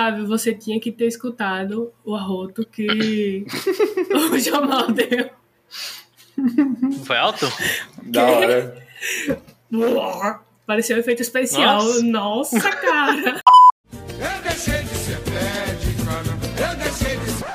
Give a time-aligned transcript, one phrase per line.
[0.00, 3.44] Otávio, você tinha que ter escutado o arroto que
[4.32, 5.28] o Jamal deu.
[7.04, 7.46] Foi alto?
[8.04, 8.82] Da hora.
[10.66, 11.84] Pareceu um efeito especial.
[11.84, 12.02] Nossa.
[12.02, 13.42] Nossa, cara.
[13.92, 17.46] Eu deixei de ser pé de cana, eu deixei de ser...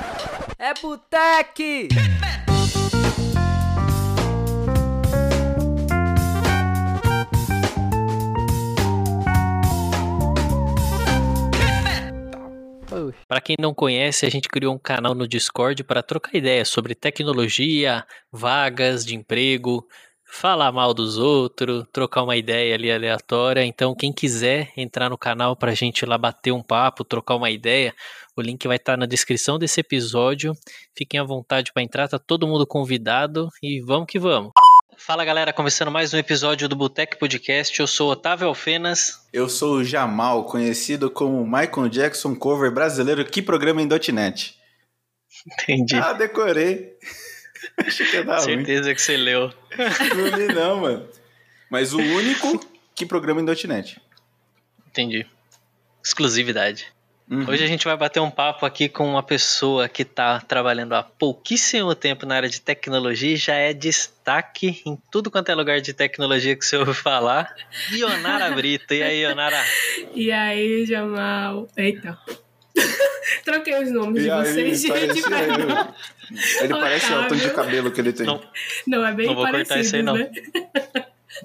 [0.58, 1.88] É Boteque!
[13.28, 16.94] Para quem não conhece, a gente criou um canal no Discord para trocar ideias sobre
[16.94, 19.86] tecnologia, vagas de emprego,
[20.24, 23.64] falar mal dos outros, trocar uma ideia ali aleatória.
[23.64, 27.50] Então, quem quiser entrar no canal para a gente lá bater um papo, trocar uma
[27.50, 27.94] ideia,
[28.36, 30.52] o link vai estar na descrição desse episódio.
[30.96, 34.52] Fiquem à vontade para entrar, tá todo mundo convidado e vamos que vamos.
[34.98, 37.78] Fala galera, começando mais um episódio do Boteco Podcast.
[37.78, 39.26] Eu sou Otávio Alfenas.
[39.32, 44.56] Eu sou o Jamal, conhecido como Michael Jackson cover brasileiro que programa em .NET.
[45.46, 45.96] Entendi.
[45.96, 46.94] Ah, decorei.
[47.78, 48.56] Achei que ia dar ruim.
[48.56, 49.52] Certeza que você leu.
[50.16, 51.08] Não li não, mano.
[51.70, 52.58] Mas o único
[52.94, 54.00] que programa em .NET.
[54.88, 55.26] Entendi.
[56.02, 56.86] Exclusividade.
[57.28, 57.44] Uhum.
[57.48, 61.02] Hoje a gente vai bater um papo aqui com uma pessoa que está trabalhando há
[61.02, 65.80] pouquíssimo tempo na área de tecnologia e já é destaque em tudo quanto é lugar
[65.80, 67.52] de tecnologia que você ouve falar.
[67.90, 68.94] Ionara Brito.
[68.94, 69.60] E aí, Ionara?
[70.14, 71.66] E aí, Jamal.
[71.76, 72.16] Eita.
[73.44, 74.92] Troquei os nomes E de aí, vocês, gente.
[74.92, 75.94] parece perdão.
[76.30, 76.44] ele.
[76.60, 78.26] Ele parece o tom de cabelo que ele tem.
[78.26, 78.40] Não.
[78.86, 80.14] Não, é bem Não vou cortar parecido, isso aí, não.
[80.14, 80.30] né?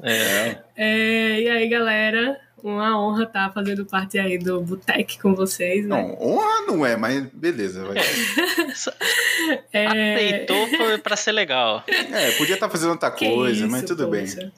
[0.03, 5.85] É, É, e aí, galera, uma honra estar fazendo parte aí do Botec com vocês,
[5.85, 5.89] né?
[5.89, 7.83] Não, honra não é, mas beleza.
[7.85, 7.97] Vai.
[9.73, 11.83] É, aceitou por, pra ser legal.
[11.87, 14.21] É, podia estar fazendo outra que coisa, mas isso, tudo bem.
[14.21, 14.51] poxa.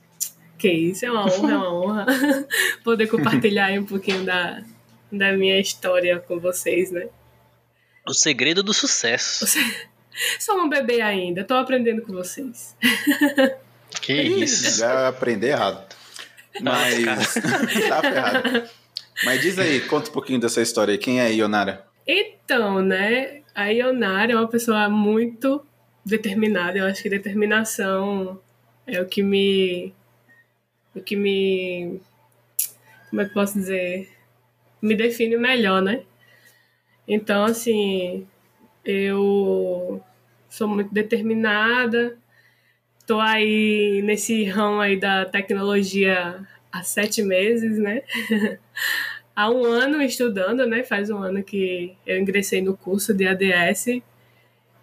[0.57, 2.05] Que isso, é uma honra, é uma honra
[2.83, 4.61] poder compartilhar aí um pouquinho da,
[5.11, 7.07] da minha história com vocês, né?
[8.05, 9.45] O segredo do sucesso.
[10.37, 12.75] Sou um bebê ainda, tô aprendendo com vocês.
[14.01, 14.79] Que isso.
[14.79, 15.95] Já aprender errado.
[16.61, 17.33] Mas.
[17.89, 18.69] tá ferrado.
[19.23, 20.97] Mas diz aí, conta um pouquinho dessa história aí.
[20.97, 21.85] Quem é a Ionara?
[22.05, 23.41] Então, né?
[23.55, 25.65] A Ionara é uma pessoa muito
[26.05, 26.77] determinada.
[26.77, 28.39] Eu acho que determinação
[28.85, 29.93] é o que me.
[30.95, 31.99] O que me.
[33.09, 34.09] Como é que eu posso dizer?
[34.81, 36.03] Me define melhor, né?
[37.07, 38.27] Então, assim.
[38.83, 40.03] Eu
[40.49, 42.17] sou muito determinada.
[43.05, 48.01] Tô aí nesse ramo aí da tecnologia há sete meses, né?
[49.35, 50.83] há um ano estudando, né?
[50.83, 54.01] Faz um ano que eu ingressei no curso de ADS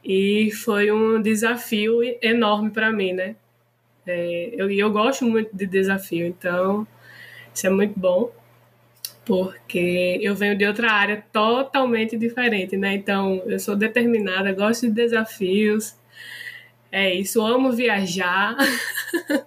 [0.05, 3.37] e foi um desafio enorme para mim, né?
[4.07, 6.87] É, eu, eu gosto muito de desafio, então
[7.55, 8.31] isso é muito bom,
[9.25, 12.95] porque eu venho de outra área totalmente diferente, né?
[12.95, 15.95] Então eu sou determinada, gosto de desafios,
[16.93, 18.57] é isso, amo viajar.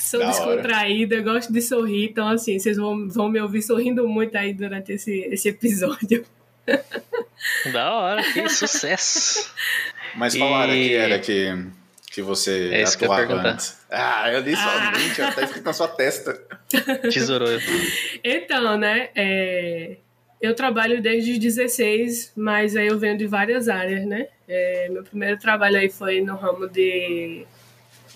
[0.00, 0.32] Sou Da hora.
[0.36, 4.92] descontraída, gosto de sorrir, então assim, vocês vão, vão me ouvir sorrindo muito aí durante
[4.92, 6.24] esse, esse episódio.
[7.72, 9.50] Da hora, que sucesso.
[10.14, 11.66] Mas qual área E- que era que,
[12.12, 13.78] que você É isso que eu atuava antes?
[13.90, 14.92] Ah, eu li Ah.
[14.92, 16.38] somente, ó, tá escrito na sua testa.
[17.10, 17.48] Tesourou.
[18.22, 19.96] Então, né, é,
[20.40, 24.28] eu trabalho desde os 16, mas aí eu venho de várias áreas, né?
[24.52, 27.46] É, meu primeiro trabalho aí foi no ramo de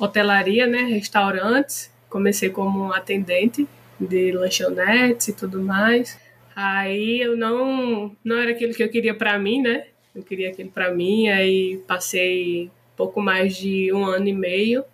[0.01, 1.93] hotelaria, né, restaurantes.
[2.11, 3.69] Comecei como atendente
[4.01, 6.19] de lanchonetes e tudo mais.
[6.57, 9.87] Aí eu não não era aquilo que eu queria pra mim, né?
[10.13, 14.85] Eu queria aquilo pra mim, aí passei pouco mais de um ano e meio.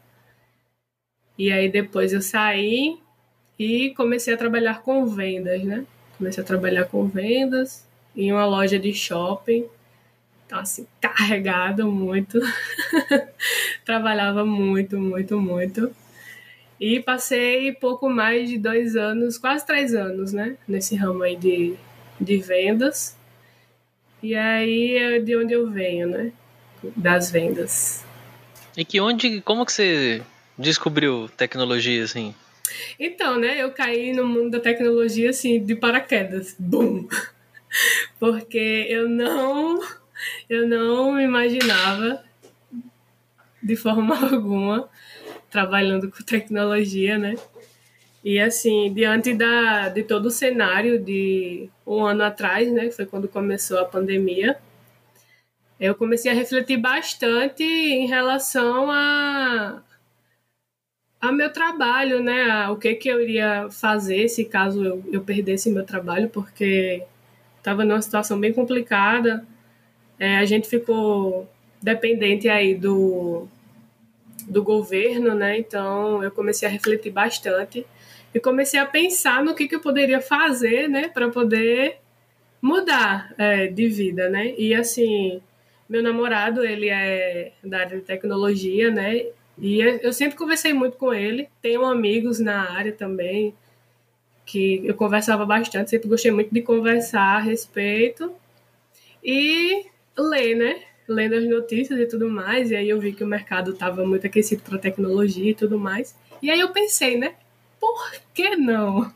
[1.39, 2.99] E aí depois eu saí
[3.59, 5.87] e comecei a trabalhar com vendas, né?
[6.19, 9.67] Comecei a trabalhar com vendas em uma loja de shopping.
[10.51, 12.41] Então, assim, carregado muito.
[13.87, 15.95] Trabalhava muito, muito, muito.
[16.81, 20.57] E passei pouco mais de dois anos, quase três anos, né?
[20.67, 21.77] Nesse ramo aí de,
[22.21, 23.17] de vendas.
[24.21, 26.33] E aí é de onde eu venho, né?
[26.97, 28.05] Das vendas.
[28.77, 30.21] E que onde, como que você
[30.59, 32.35] descobriu tecnologia assim?
[32.99, 37.07] Então, né, eu caí no mundo da tecnologia assim de paraquedas, bum.
[38.19, 40.00] Porque eu não
[40.49, 42.23] eu não imaginava
[43.63, 44.89] de forma alguma
[45.51, 47.35] trabalhando com tecnologia, né?
[48.23, 53.07] E assim, diante da, de todo o cenário de um ano atrás, né, que foi
[53.07, 54.59] quando começou a pandemia,
[55.79, 59.83] eu comecei a refletir bastante em relação a,
[61.19, 62.51] a meu trabalho, né?
[62.51, 67.03] A, o que, que eu iria fazer se caso eu, eu perdesse meu trabalho, porque
[67.57, 69.47] estava numa situação bem complicada.
[70.21, 71.49] É, a gente ficou
[71.83, 73.49] dependente aí do,
[74.47, 75.59] do governo, né?
[75.59, 77.87] Então eu comecei a refletir bastante
[78.35, 81.97] e comecei a pensar no que, que eu poderia fazer, né, para poder
[82.63, 84.55] mudar é, de vida, né?
[84.59, 85.41] E assim,
[85.89, 89.25] meu namorado, ele é da área de tecnologia, né?
[89.59, 91.49] E eu sempre conversei muito com ele.
[91.61, 93.55] Tenho amigos na área também
[94.45, 98.33] que eu conversava bastante, sempre gostei muito de conversar a respeito
[99.23, 99.87] e
[100.29, 100.83] ler, né?
[101.09, 102.71] Lendo as notícias e tudo mais.
[102.71, 106.15] E aí eu vi que o mercado estava muito aquecido para tecnologia e tudo mais.
[106.43, 107.35] E aí eu pensei, né?
[107.79, 109.13] Por que não?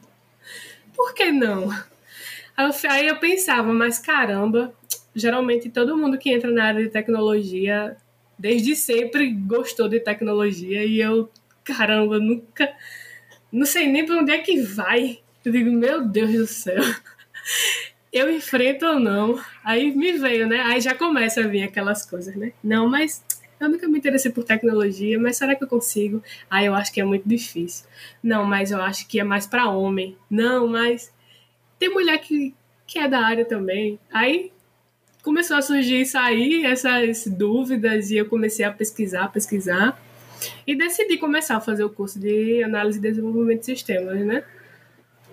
[0.94, 1.68] Por que não?
[2.88, 4.72] Aí eu pensava, mas caramba,
[5.14, 7.96] geralmente todo mundo que entra na área de tecnologia,
[8.38, 11.30] desde sempre gostou de tecnologia e eu,
[11.64, 12.72] caramba, nunca.
[13.50, 15.20] Não sei nem para onde é que vai.
[15.44, 16.82] Eu digo, meu Deus do céu.
[18.14, 19.42] Eu enfrento ou não?
[19.64, 20.60] Aí me veio, né?
[20.60, 22.52] Aí já começa a vir aquelas coisas, né?
[22.62, 23.24] Não, mas
[23.58, 26.22] eu nunca me interessei por tecnologia, mas será que eu consigo?
[26.48, 27.84] Ah, eu acho que é muito difícil.
[28.22, 30.16] Não, mas eu acho que é mais para homem.
[30.30, 31.12] Não, mas
[31.76, 32.54] tem mulher que,
[32.86, 33.98] que é da área também.
[34.12, 34.52] Aí
[35.20, 40.00] começou a surgir isso aí, essas dúvidas, e eu comecei a pesquisar, pesquisar.
[40.64, 44.44] E decidi começar a fazer o curso de análise e desenvolvimento de sistemas, né?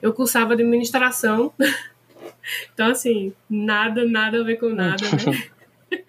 [0.01, 1.53] Eu cursava administração.
[2.73, 5.99] então, assim, nada, nada a ver com nada, né?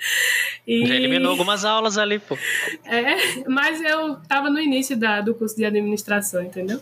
[0.67, 0.87] E...
[0.87, 2.37] Já eliminou algumas aulas ali, pô.
[2.85, 6.81] É, mas eu tava no início da, do curso de administração, entendeu?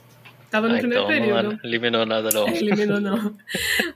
[0.50, 1.52] Tava no ah, primeiro então período.
[1.52, 2.48] Não eliminou nada, não.
[2.48, 3.34] É, eliminou, não.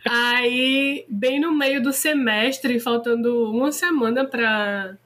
[0.08, 4.96] Aí, bem no meio do semestre, faltando uma semana para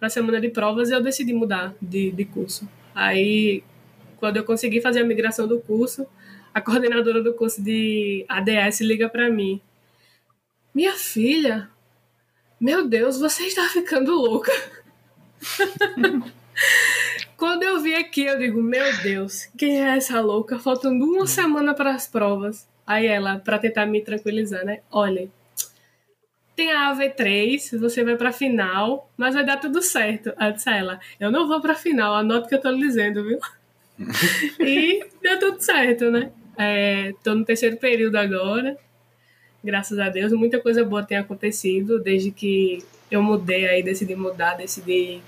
[0.00, 2.68] a semana de provas, eu decidi mudar de, de curso.
[2.94, 3.64] Aí,
[4.18, 6.06] quando eu consegui fazer a migração do curso,
[6.52, 9.60] a coordenadora do curso de ADS liga para mim.
[10.74, 11.68] Minha filha,
[12.58, 14.52] meu Deus, você está ficando louca.
[17.36, 20.58] Quando eu vi aqui, eu digo, meu Deus, quem é essa louca?
[20.58, 22.66] Faltando uma semana para as provas.
[22.86, 24.80] Aí ela, para tentar me tranquilizar, né?
[24.90, 25.28] Olha,
[26.54, 30.32] tem a AV3, você vai pra final, mas vai dar tudo certo.
[30.36, 33.24] Aí disse a ela, eu não vou pra final, anota que eu tô lhe dizendo,
[33.24, 33.38] viu?
[34.60, 36.30] e deu tudo certo, né?
[36.56, 38.78] É, tô no terceiro período agora,
[39.62, 40.32] graças a Deus.
[40.32, 45.20] Muita coisa boa tem acontecido desde que eu mudei aí, decidi mudar, decidi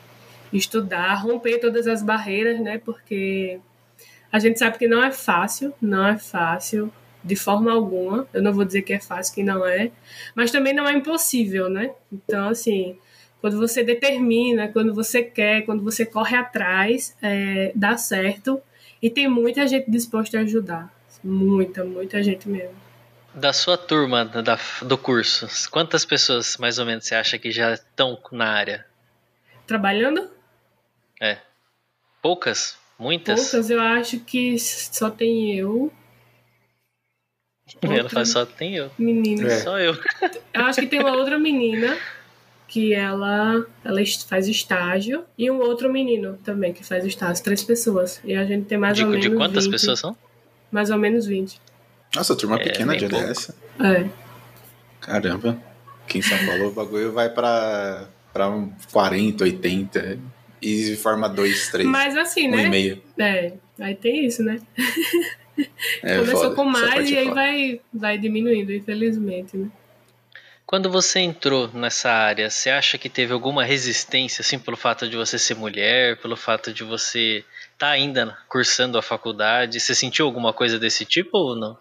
[0.53, 2.79] estudar, romper todas as barreiras, né?
[2.79, 3.61] Porque
[4.33, 6.93] a gente sabe que não é fácil, não é fácil
[7.23, 8.27] de forma alguma.
[8.33, 9.91] Eu não vou dizer que é fácil, que não é,
[10.35, 11.91] mas também não é impossível, né?
[12.13, 12.97] Então, assim,
[13.41, 18.61] quando você determina, quando você quer, quando você corre atrás, é, dá certo.
[19.03, 20.91] E tem muita gente disposta a ajudar.
[21.23, 22.84] Muita, muita gente mesmo.
[23.35, 27.75] Da sua turma da, do curso, quantas pessoas mais ou menos você acha que já
[27.75, 28.87] estão na área?
[29.67, 30.31] Trabalhando?
[31.21, 31.39] É.
[32.23, 32.79] Poucas?
[32.99, 33.51] Muitas?
[33.51, 35.93] Poucas, eu acho que só tem eu.
[37.83, 38.91] Ela faz só tem eu.
[38.97, 39.49] Menina.
[39.49, 39.61] É.
[39.61, 39.97] Só eu.
[40.53, 41.99] Eu acho que tem uma outra menina
[42.69, 47.43] que ela, ela faz estágio e um outro menino também que faz estágio.
[47.43, 48.21] Três pessoas.
[48.25, 49.27] E a gente tem mais de, ou menos.
[49.27, 50.17] De quantas 20, pessoas são?
[50.71, 51.61] Mais ou menos 20.
[52.15, 53.53] Nossa, turma é, pequena de LS.
[53.81, 54.09] É.
[55.01, 55.61] Caramba.
[56.05, 60.19] Aqui em São Paulo o bagulho vai pra, pra um 40, 80
[60.63, 61.89] e forma 2, 3.
[61.89, 62.65] Mas assim, um né?
[62.65, 63.03] E meio.
[63.19, 64.59] É, aí tem isso, né?
[66.03, 69.71] É, Começou foda, com mais e aí vai, vai diminuindo, infelizmente, né?
[70.67, 75.17] Quando você entrou nessa área, você acha que teve alguma resistência, assim, pelo fato de
[75.17, 79.79] você ser mulher, pelo fato de você estar tá ainda cursando a faculdade?
[79.79, 81.79] Você sentiu alguma coisa desse tipo ou não?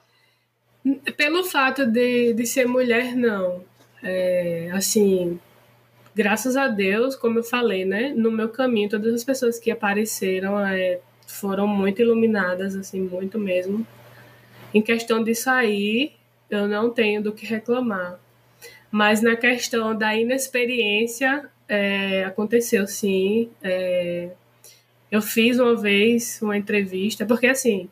[1.15, 3.63] Pelo fato de, de ser mulher, não.
[4.01, 5.39] É, assim,
[6.13, 10.59] graças a Deus, como eu falei, né, no meu caminho, todas as pessoas que apareceram
[10.59, 13.87] é, foram muito iluminadas, assim, muito mesmo.
[14.73, 16.13] Em questão de sair,
[16.49, 18.19] eu não tenho do que reclamar.
[18.91, 23.49] Mas na questão da inexperiência, é, aconteceu sim.
[23.61, 24.29] É,
[25.11, 27.89] eu fiz uma vez uma entrevista, porque assim,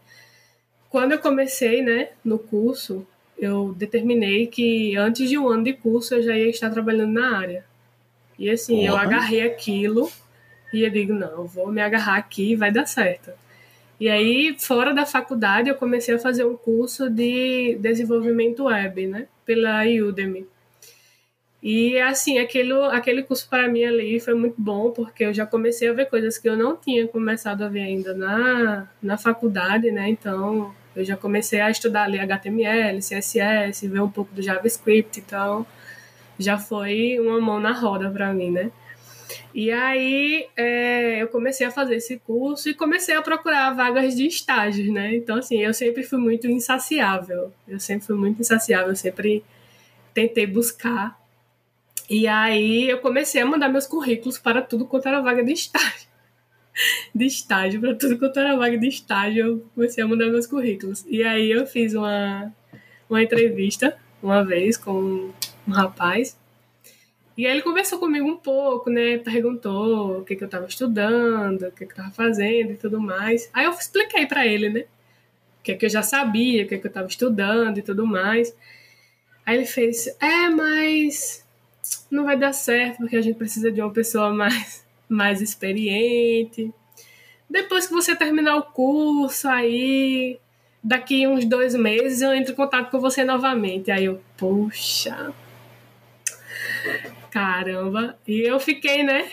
[0.91, 3.07] quando eu comecei, né, no curso,
[3.39, 7.38] eu determinei que antes de um ano de curso eu já ia estar trabalhando na
[7.38, 7.65] área.
[8.38, 10.12] E assim, eu agarrei aquilo
[10.74, 13.31] e eu digo, não, eu vou me agarrar aqui e vai dar certo.
[14.00, 19.27] E aí, fora da faculdade, eu comecei a fazer um curso de desenvolvimento web, né?
[19.45, 20.45] Pela Udemy.
[21.63, 25.88] E assim, aquele, aquele curso para mim ali foi muito bom, porque eu já comecei
[25.88, 30.10] a ver coisas que eu não tinha começado a ver ainda na, na faculdade, né?
[30.10, 35.65] Então, eu já comecei a estudar ali HTML, CSS, ver um pouco do JavaScript, então
[36.38, 38.71] já foi uma mão na roda para mim, né?
[39.53, 44.25] E aí é, eu comecei a fazer esse curso e comecei a procurar vagas de
[44.27, 45.15] estágios, né?
[45.15, 47.51] Então, assim, eu sempre fui muito insaciável.
[47.67, 49.43] Eu sempre fui muito insaciável, eu sempre
[50.13, 51.19] tentei buscar.
[52.10, 56.11] E aí eu comecei a mandar meus currículos para tudo quanto era vaga de estágio.
[57.13, 61.06] De estágio, para tudo quanto era vaga de estágio, eu comecei a mandar meus currículos.
[61.08, 62.51] E aí eu fiz uma,
[63.10, 65.32] uma entrevista uma vez com
[65.68, 66.38] um rapaz
[67.38, 69.18] e aí ele conversou comigo um pouco, né?
[69.18, 73.00] Perguntou o que, que eu estava estudando, o que, que eu estava fazendo e tudo
[73.00, 73.50] mais.
[73.54, 74.82] Aí eu expliquei para ele, né?
[75.60, 78.56] O que, que eu já sabia, o que, que eu estava estudando e tudo mais.
[79.46, 81.46] Aí ele fez: É, mas
[82.12, 86.74] não vai dar certo porque a gente precisa de uma pessoa mais, mais experiente.
[87.50, 90.39] Depois que você terminar o curso, aí
[90.84, 93.91] daqui uns dois meses eu entro em contato com você novamente.
[93.91, 95.34] Aí eu, poxa,
[97.30, 98.18] Caramba.
[98.27, 99.30] E eu fiquei, né?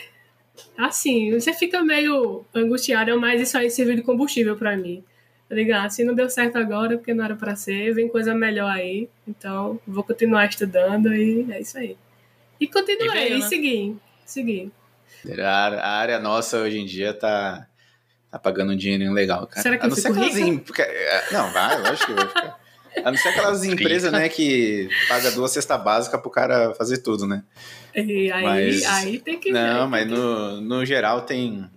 [0.76, 5.02] Assim, você fica meio angustiado, mas isso aí serviu de combustível para mim.
[5.48, 5.90] Tá ligado?
[5.90, 9.08] Se não deu certo agora, porque não era para ser, vem coisa melhor aí.
[9.26, 11.96] Então, vou continuar estudando e é isso aí.
[12.60, 13.46] E continuei, e, veio, né?
[13.46, 14.70] segui, segui.
[15.42, 17.66] A área nossa hoje em dia tá,
[18.30, 19.62] tá pagando um dinheirinho legal, cara.
[19.62, 22.58] Será que a não ser aquelas porque, é, Não, vai, lógico que vai ficar.
[23.04, 27.26] A não ser aquelas empresas, né, que paga duas cestas básicas pro cara fazer tudo,
[27.26, 27.42] né?
[27.94, 30.10] E aí, mas, aí tem que Não, mas que...
[30.10, 31.68] no, no geral tem.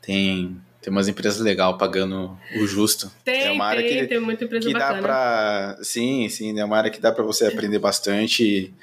[0.00, 0.60] Tem.
[0.80, 3.10] Tem umas empresas legais pagando o justo.
[3.24, 4.94] Tem, é uma área tem, que, tem muita empresa que bacana.
[4.94, 5.78] dá pra.
[5.82, 8.74] Sim, sim, é uma área que dá pra você aprender bastante e,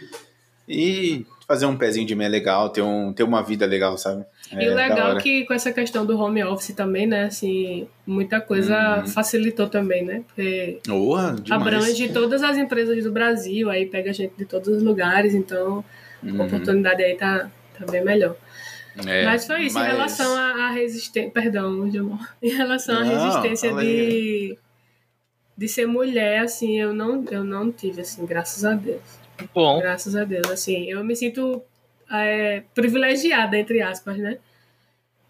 [0.67, 4.25] e fazer um pezinho de meia legal, ter, um, ter uma vida legal, sabe?
[4.51, 7.87] É, e o legal é que com essa questão do home office também, né, assim,
[8.05, 9.07] muita coisa uhum.
[9.07, 10.23] facilitou também, né?
[10.27, 15.35] Porque Boa, abrange todas as empresas do Brasil, aí pega gente de todos os lugares,
[15.35, 15.85] então
[16.23, 16.41] uhum.
[16.41, 18.35] a oportunidade aí tá, tá bem melhor.
[19.05, 19.87] É, mas foi isso, mas...
[19.87, 21.31] em relação à resistência.
[21.31, 22.35] Perdão, Gilmar.
[22.41, 24.57] Em relação à resistência de,
[25.55, 29.24] de ser mulher, assim, eu não, eu não tive, assim, graças a Deus.
[29.53, 29.79] Bom.
[29.79, 30.49] Graças a Deus.
[30.49, 31.61] Assim, eu me sinto
[32.11, 34.37] é, privilegiada, entre aspas, né?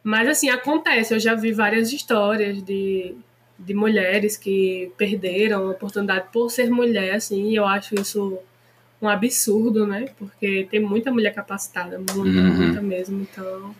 [0.03, 1.13] Mas, assim, acontece.
[1.13, 3.15] Eu já vi várias histórias de,
[3.57, 8.37] de mulheres que perderam a oportunidade por ser mulher, assim, e eu acho isso
[9.01, 10.05] um absurdo, né?
[10.17, 12.53] Porque tem muita mulher capacitada, muita, uhum.
[12.53, 13.75] muita mesmo, então...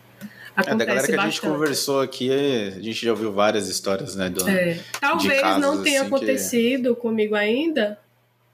[0.56, 1.28] Acontece é, da galera que bastante.
[1.28, 4.30] a gente conversou aqui, a gente já ouviu várias histórias, né?
[4.30, 4.80] Do, é.
[4.98, 7.00] Talvez não tenha assim, acontecido que...
[7.02, 7.98] comigo ainda,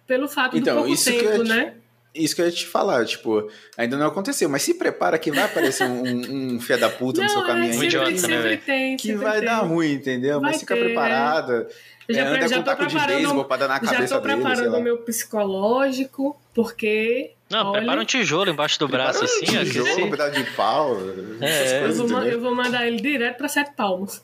[0.06, 1.74] pelo fato então, do pouco isso tempo, que eu né?
[2.14, 5.44] Isso que eu ia te falar, tipo, ainda não aconteceu, mas se prepara que vai
[5.44, 7.90] aparecer um, um, um fia da puta não, no seu caminho é, aí.
[7.90, 9.46] Sempre, sempre tem, que vai tem.
[9.46, 10.38] dar ruim, entendeu?
[10.38, 10.84] Vai mas fica ter, é.
[10.84, 11.68] preparada.
[12.06, 14.06] Eu já, é, anda já com tô taco de preparando, beisebol pra dar na cabeça
[14.08, 17.32] já tô preparando o meu psicológico, porque.
[17.48, 19.64] Não, olha, prepara um tijolo embaixo do braço, um assim, ó.
[19.64, 20.98] tijolo, que um pedaço de pau,
[21.40, 22.02] É, essas é.
[22.02, 24.20] eu, vou, eu vou mandar ele direto pra sete palmos.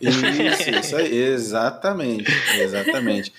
[0.00, 0.24] Isso,
[0.70, 3.32] isso aí, exatamente, exatamente.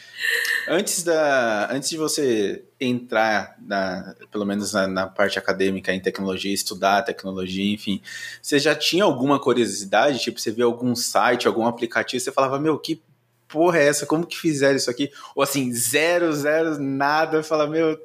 [0.71, 6.53] Antes da, antes de você entrar na, pelo menos na, na parte acadêmica em tecnologia,
[6.53, 7.99] estudar tecnologia, enfim,
[8.39, 10.19] você já tinha alguma curiosidade?
[10.19, 13.01] Tipo, você via algum site, algum aplicativo, você falava, meu, que
[13.47, 14.05] porra é essa?
[14.05, 15.11] Como que fizeram isso aqui?
[15.35, 17.99] Ou assim, zero, zero, nada, fala, meu,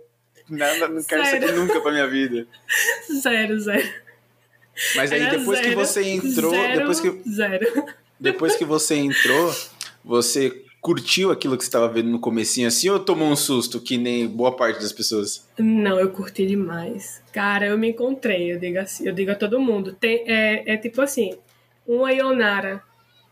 [0.49, 2.47] nada, não quero isso aqui nunca pra minha vida.
[3.21, 3.92] Zero, zero.
[4.97, 7.85] Mas aí Era depois que zero, você entrou, zero, depois que Zero.
[8.18, 9.54] depois que você entrou,
[10.02, 13.97] você curtiu aquilo que você estava vendo no comecinho assim ou tomou um susto, que
[13.97, 15.49] nem boa parte das pessoas?
[15.59, 17.23] Não, eu curti demais.
[17.33, 19.95] Cara, eu me encontrei, eu digo assim, eu digo a todo mundo.
[19.95, 21.38] Tem, é, é tipo assim,
[21.87, 22.83] uma Ionara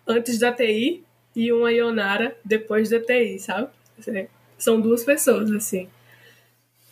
[0.06, 1.04] antes da TI
[1.36, 3.68] e uma Ionara depois da TI, sabe?
[4.08, 5.88] É, São duas pessoas, assim.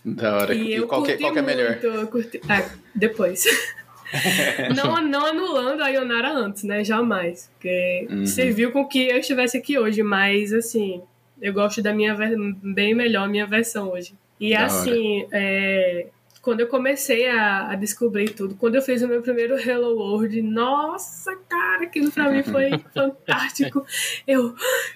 [0.04, 0.54] Da hora.
[0.54, 1.70] E E, qual, que, qual que é melhor?
[1.70, 2.38] muito, eu curti...
[2.46, 3.44] Ah, depois.
[4.74, 6.82] não, não anulando a Ionara antes, né?
[6.84, 7.50] Jamais.
[7.54, 8.26] Porque Uhum.
[8.26, 11.02] serviu com que eu estivesse aqui hoje, mas assim,
[11.40, 12.16] eu gosto da minha
[12.62, 14.14] bem melhor a minha versão hoje.
[14.38, 16.06] E Da assim, é,
[16.40, 20.40] quando eu comecei a, a descobrir tudo, quando eu fiz o meu primeiro Hello World,
[20.40, 23.84] nossa, cara, aquilo pra mim foi fantástico.
[24.26, 24.54] Eu,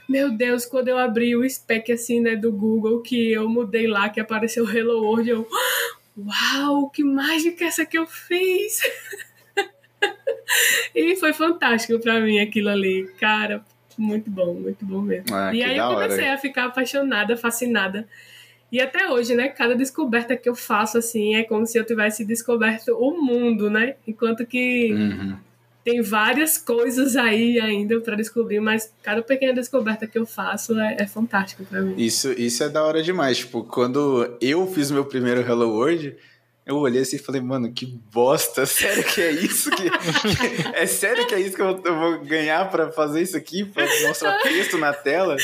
[0.09, 4.09] meu Deus, quando eu abri o spec assim, né, do Google, que eu mudei lá,
[4.09, 5.47] que apareceu Hello World, eu,
[6.17, 8.81] uau, que mágica essa que eu fiz!
[10.95, 13.65] e foi fantástico pra mim aquilo ali, cara,
[13.97, 15.35] muito bom, muito bom mesmo.
[15.35, 16.09] Ah, e aí eu hora.
[16.09, 18.09] comecei a ficar apaixonada, fascinada.
[18.71, 22.25] E até hoje, né, cada descoberta que eu faço, assim, é como se eu tivesse
[22.25, 23.95] descoberto o mundo, né?
[24.07, 25.39] Enquanto que Uhum.
[25.85, 30.97] Tem várias coisas aí ainda para descobrir, mas cada pequena descoberta que eu faço é,
[31.01, 31.95] é fantástico para mim.
[31.99, 33.39] Isso, isso é da hora demais.
[33.39, 36.17] Tipo, quando eu fiz meu primeiro Hello World,
[36.65, 39.71] eu olhei assim e falei, mano, que bosta, sério que é isso?
[39.73, 43.37] Que, que- é sério que é isso que eu, eu vou ganhar pra fazer isso
[43.37, 43.65] aqui?
[43.67, 45.37] Pra mostrar texto na tela?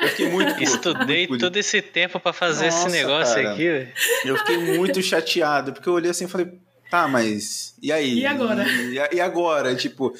[0.00, 3.50] Eu fiquei muito puto, Estudei muito todo esse tempo pra fazer Nossa, esse negócio cara.
[3.52, 3.88] aqui, velho.
[4.24, 6.52] Eu fiquei muito chateado, porque eu olhei assim e falei,
[6.90, 8.20] tá, mas e aí?
[8.20, 8.66] E agora?
[8.68, 9.74] E, e agora?
[9.74, 10.14] Tipo,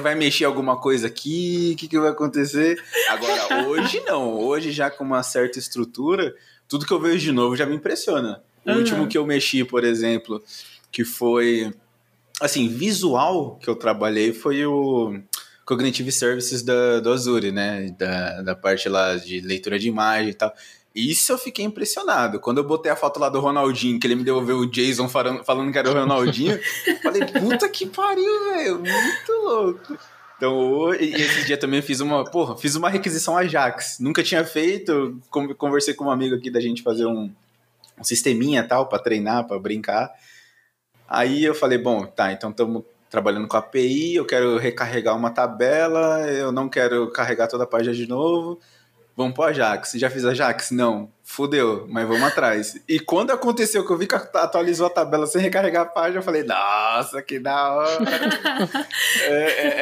[0.00, 1.72] vai mexer alguma coisa aqui?
[1.74, 2.82] O que, que vai acontecer?
[3.08, 4.38] Agora, hoje não.
[4.38, 6.34] Hoje, já com uma certa estrutura,
[6.68, 8.42] tudo que eu vejo de novo já me impressiona.
[8.64, 8.78] O Aham.
[8.78, 10.42] último que eu mexi, por exemplo,
[10.90, 11.72] que foi.
[12.40, 15.20] Assim, visual que eu trabalhei foi o
[15.64, 17.94] Cognitive Services da, do Azure, né?
[17.98, 20.52] Da, da parte lá de leitura de imagem e tal.
[20.94, 22.38] Isso eu fiquei impressionado.
[22.38, 25.72] Quando eu botei a foto lá do Ronaldinho, que ele me devolveu o Jason falando,
[25.72, 26.58] que era o Ronaldinho,
[27.02, 28.78] falei, puta que pariu, velho.
[28.78, 29.98] Muito louco.
[30.36, 33.98] Então, e esse dia também fiz uma, porra, fiz uma requisição Ajax.
[34.00, 37.30] Nunca tinha feito, con- conversei com um amigo aqui da gente fazer um,
[37.98, 40.10] um sisteminha tal para treinar, para brincar.
[41.08, 45.30] Aí eu falei, bom, tá, então estamos trabalhando com a API, eu quero recarregar uma
[45.30, 48.58] tabela, eu não quero carregar toda a página de novo.
[49.16, 49.92] Vamos pro Ajax.
[49.96, 50.70] Já fiz Ajax?
[50.70, 51.10] Não.
[51.22, 52.80] Fudeu, mas vamos atrás.
[52.88, 56.22] E quando aconteceu que eu vi que atualizou a tabela sem recarregar a página, eu
[56.22, 57.98] falei, nossa, que da hora.
[59.22, 59.32] é,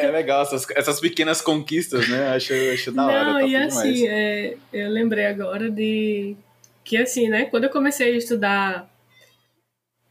[0.01, 2.29] é- é legal essas, essas pequenas conquistas, né?
[2.35, 3.23] Acho, acho da hora.
[3.33, 6.35] Não, top e assim, é, eu lembrei agora de
[6.83, 8.90] que assim, né, quando eu comecei a estudar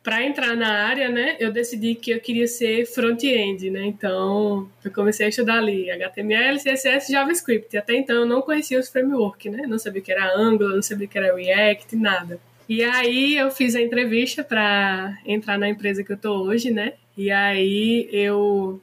[0.03, 3.85] para entrar na área, né, eu decidi que eu queria ser front-end, né?
[3.85, 7.77] Então, eu comecei a estudar ali HTML, CSS, JavaScript.
[7.77, 9.67] Até então eu não conhecia os frameworks, né?
[9.67, 12.41] Não sabia o que era Angular, não sabia o que era React, nada.
[12.67, 16.95] E aí eu fiz a entrevista para entrar na empresa que eu tô hoje, né?
[17.17, 18.81] E aí eu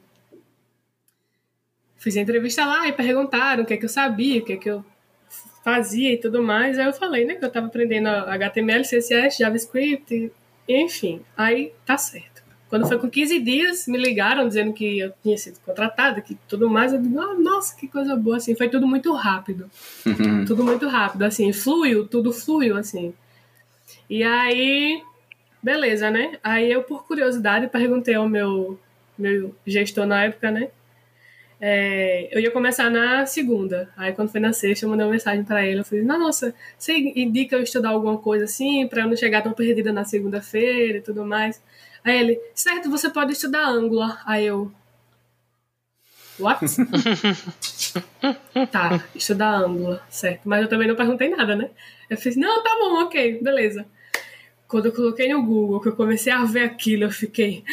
[1.96, 4.56] fiz a entrevista lá e perguntaram o que é que eu sabia, o que é
[4.56, 4.84] que eu
[5.64, 6.78] fazia e tudo mais.
[6.78, 10.30] Aí eu falei, né, que eu tava aprendendo HTML, CSS, JavaScript,
[10.68, 11.20] enfim.
[11.36, 12.38] Aí tá certo.
[12.68, 16.68] Quando foi com 15 dias, me ligaram dizendo que eu tinha sido contratada, que tudo
[16.68, 16.92] mais.
[16.92, 18.54] Eu digo, ah, nossa, que coisa boa, assim.
[18.54, 19.70] Foi tudo muito rápido.
[20.46, 21.50] tudo muito rápido, assim.
[21.52, 23.14] Fluiu, tudo fluiu, assim.
[24.08, 25.02] E aí,
[25.62, 26.38] beleza, né?
[26.42, 28.78] Aí eu, por curiosidade, perguntei ao meu,
[29.16, 30.68] meu gestor na época, né?
[31.60, 33.90] É, eu ia começar na segunda.
[33.96, 35.80] Aí quando foi na sexta, eu mandei uma mensagem pra ele.
[35.80, 39.52] Eu falei, nossa, você indica eu estudar alguma coisa assim, pra eu não chegar tão
[39.52, 41.60] perdida na segunda-feira e tudo mais.
[42.04, 44.22] Aí ele, certo, você pode estudar Angular.
[44.26, 44.70] Aí eu.
[46.38, 46.64] What?
[48.70, 50.42] tá, estudar Angular, certo.
[50.44, 51.70] Mas eu também não perguntei nada, né?
[52.08, 53.84] Eu fiz, não, tá bom, ok, beleza.
[54.68, 57.64] Quando eu coloquei no Google, que eu comecei a ver aquilo, eu fiquei,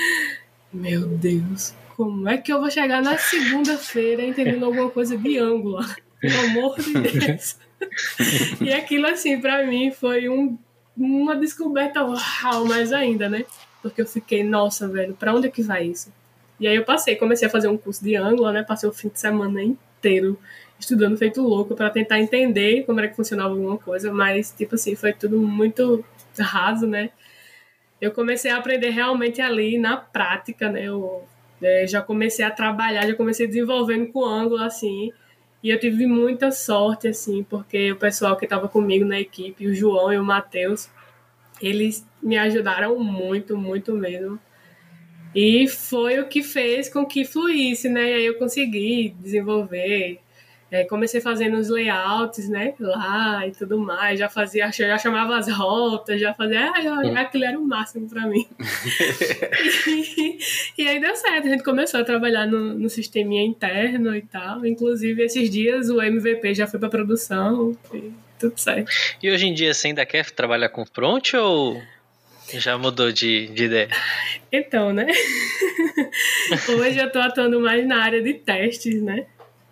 [0.73, 5.95] meu Deus, como é que eu vou chegar na segunda-feira entendendo alguma coisa de Angular?
[6.19, 7.57] Pelo amor de Deus.
[8.61, 10.57] e aquilo, assim, pra mim foi um,
[10.97, 13.45] uma descoberta uau, mais ainda, né?
[13.81, 16.11] Porque eu fiquei, nossa, velho, pra onde é que vai isso?
[16.59, 18.63] E aí eu passei, comecei a fazer um curso de Angular, né?
[18.63, 20.37] Passei o fim de semana inteiro
[20.77, 24.95] estudando feito louco para tentar entender como era que funcionava alguma coisa, mas tipo assim,
[24.95, 26.03] foi tudo muito
[26.37, 27.11] raso, né?
[28.01, 30.83] Eu comecei a aprender realmente ali na prática, né?
[30.83, 31.23] Eu
[31.65, 35.11] eh, já comecei a trabalhar, já comecei desenvolvendo com Angular assim,
[35.63, 39.73] e eu tive muita sorte assim, porque o pessoal que estava comigo na equipe, o
[39.73, 40.89] João e o Matheus,
[41.61, 44.39] eles me ajudaram muito, muito mesmo.
[45.33, 48.11] E foi o que fez com que fluísse, né?
[48.11, 50.19] E aí eu consegui desenvolver.
[50.75, 52.73] É, comecei fazendo os layouts, né?
[52.77, 54.19] Lá e tudo mais.
[54.19, 56.69] Já fazia, já chamava as rotas, já fazia.
[56.69, 58.45] Ah, aquilo era o máximo pra mim.
[59.87, 60.37] e,
[60.77, 61.47] e aí deu certo.
[61.47, 64.65] A gente começou a trabalhar no, no sisteminha interno e tal.
[64.65, 67.77] Inclusive, esses dias o MVP já foi pra produção.
[67.93, 68.91] E tudo certo.
[69.23, 71.81] E hoje em dia você ainda quer trabalhar com front ou
[72.53, 73.89] já mudou de, de ideia?
[74.51, 75.07] Então, né?
[76.79, 79.25] Hoje eu tô atuando mais na área de testes, né?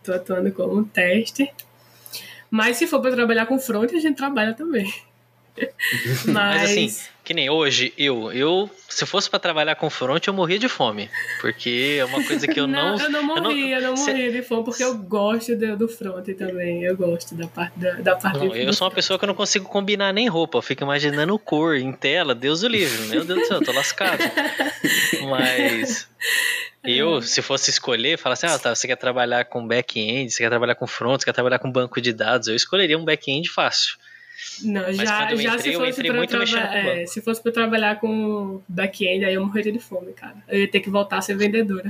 [0.04, 1.50] Tô atuando como teste.
[2.50, 4.92] Mas se for para trabalhar com front, a gente trabalha também.
[6.26, 10.34] Mas, Mas assim, que nem hoje, eu, eu se fosse pra trabalhar com front, eu
[10.34, 11.10] morria de fome.
[11.40, 12.98] Porque é uma coisa que eu não.
[12.98, 16.26] eu não morria, eu não, cê- morria de fome, porque eu gosto do, do front
[16.36, 16.84] também.
[16.84, 19.36] Eu gosto da parte da, da parte Não, eu sou uma pessoa que eu não
[19.36, 20.58] consigo combinar nem roupa.
[20.58, 23.08] Eu fico imaginando cor em tela, Deus o livre.
[23.08, 24.20] Meu Deus do céu, eu tô lascado.
[25.30, 26.08] Mas
[26.84, 30.50] eu, se fosse escolher, falar assim: ah, tá, você quer trabalhar com back-end, você quer
[30.50, 33.98] trabalhar com front, você quer trabalhar com banco de dados, eu escolheria um back-end fácil.
[34.64, 36.68] Não, Mas já, quando eu já entrei, se fosse trabalhar.
[36.68, 40.36] com É, se fosse pra trabalhar com back-end, aí eu morreria de fome, cara.
[40.48, 41.90] Eu ia ter que voltar a ser vendedora.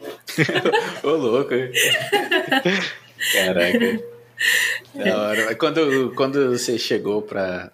[1.02, 1.50] Ô, louco.
[3.32, 4.02] Caraca.
[4.94, 5.54] Da hora.
[5.56, 7.70] Quando, quando você chegou pra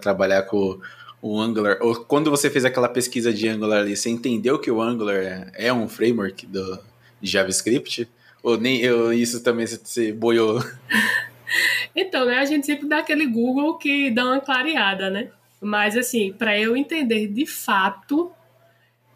[0.00, 0.80] trabalhar com
[1.22, 4.82] o Angular, ou quando você fez aquela pesquisa de Angular ali, você entendeu que o
[4.82, 6.80] Angular é- um framework do
[7.22, 8.08] JavaScript?
[8.42, 10.60] Ou nem eu, isso também você, boiou?
[11.94, 15.28] Então, né, a gente sempre dá aquele Google que dá uma clareada, né?
[15.60, 18.32] Mas, assim, para eu entender de fato,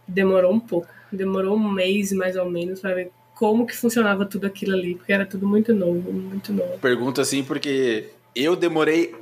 [0.07, 0.87] demorou um pouco.
[1.11, 5.15] Demorou um mês, mais ou menos, para ver como que funcionava tudo aquilo ali, porque
[5.15, 6.79] era tudo muito novo, muito novo.
[6.79, 9.15] Pergunto assim porque eu demorei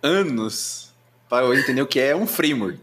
[0.00, 0.89] anos
[1.30, 2.78] para eu entender o que é um framework.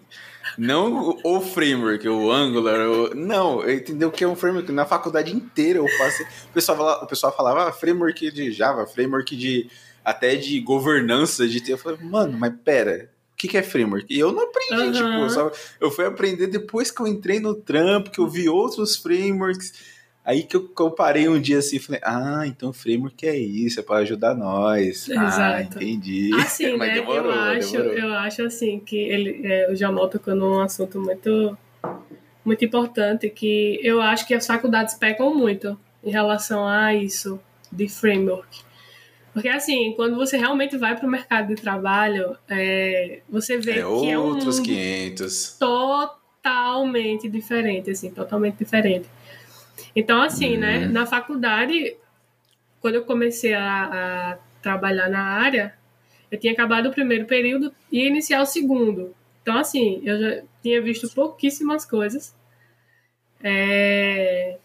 [0.58, 3.14] Não o- framework, o Angular, o...
[3.14, 4.72] não, eu entendi o que é um framework.
[4.72, 6.26] Na faculdade inteira eu passei.
[6.50, 9.70] O pessoal, fala- o pessoal falava ah, framework de Java, framework de
[10.04, 11.74] até de governança de ter.
[11.74, 14.06] Eu falei, mano, mas pera, o que, que é framework?
[14.10, 14.92] E eu não aprendi, Aham.
[14.94, 18.50] tipo, eu, só- eu fui aprender depois que eu entrei no trampo, que eu vi
[18.50, 19.97] outros frameworks.
[20.28, 23.38] Aí que eu, que eu parei um dia assim e falei, ah, então framework é
[23.38, 25.08] isso, é para ajudar nós.
[25.10, 25.26] Ah,
[25.62, 25.82] Exato.
[25.82, 26.32] entendi.
[26.36, 26.94] Assim, Mas né?
[26.96, 27.94] demorou, eu, acho, demorou.
[27.94, 31.58] eu acho assim que ele, é, o Jamal tocou num assunto muito,
[32.44, 37.40] muito importante que eu acho que as faculdades pecam muito em relação a isso
[37.72, 38.68] de framework.
[39.34, 43.76] Porque assim, quando você realmente vai para o mercado de trabalho, é, você vê É
[43.76, 45.58] que é um outros mundo 500.
[45.58, 49.08] totalmente diferente, assim, totalmente diferente.
[49.96, 50.60] Então, assim, Uhum.
[50.62, 51.96] né, na faculdade,
[52.82, 55.74] quando eu comecei a, a trabalhar na área,
[56.32, 59.16] eu tinha acabado o primeiro período e ia iniciar o segundo.
[59.42, 62.36] Então, assim, eu já tinha visto pouquíssimas coisas.
[63.44, 64.58] É,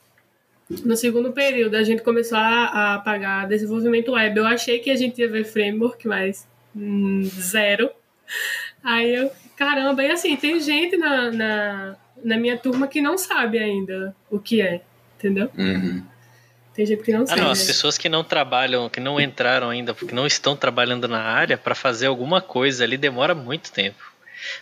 [0.85, 4.39] No segundo período, a gente começou a, a pagar desenvolvimento web.
[4.39, 7.91] Eu achei que a gente ia ver framework, mas hum, zero.
[8.83, 13.59] Aí eu, caramba, e assim, tem gente na, na, na minha turma que não sabe
[13.59, 14.83] ainda o que é,
[15.23, 15.51] entendeu?
[15.57, 16.03] Uhum.
[16.75, 17.41] Tem gente que não Ah, sabe.
[17.41, 21.21] não, as pessoas que não trabalham, que não entraram ainda, porque não estão trabalhando na
[21.21, 24.12] área, para fazer alguma coisa ali demora muito tempo.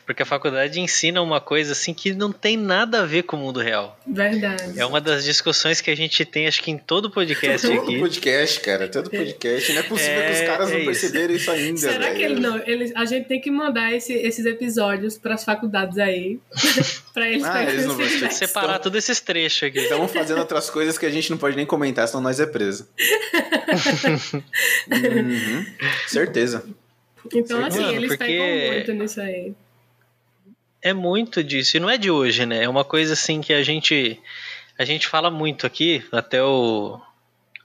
[0.06, 3.38] Porque a faculdade ensina uma coisa assim que não tem nada a ver com o
[3.40, 3.98] mundo real.
[4.06, 4.78] Verdade.
[4.78, 7.98] É uma das discussões que a gente tem, acho que em todo podcast Todo aqui.
[7.98, 9.72] podcast, cara, todo podcast.
[9.72, 12.16] Não é possível que os É, caras é não perceberam isso ainda, Será velho.
[12.16, 12.58] que ele não?
[12.66, 16.38] Eles, a gente tem que mandar esse- esses episódios para as faculdades aí,
[17.14, 18.30] para eles Ah, eles não esse vão.
[18.30, 19.78] Separar todos esses trechos aqui.
[19.80, 22.88] Estamos fazendo outras coisas que a gente não pode nem comentar, senão nós é preso.
[24.90, 25.66] Uhum.
[26.06, 26.64] Certeza.
[27.34, 29.52] Então, assim, Mano, eles porque- pegam muito nisso aí.
[30.82, 32.64] É muito disso, e não é de hoje, né?
[32.64, 34.18] É uma coisa assim que a gente
[34.78, 37.00] a gente fala muito aqui, até o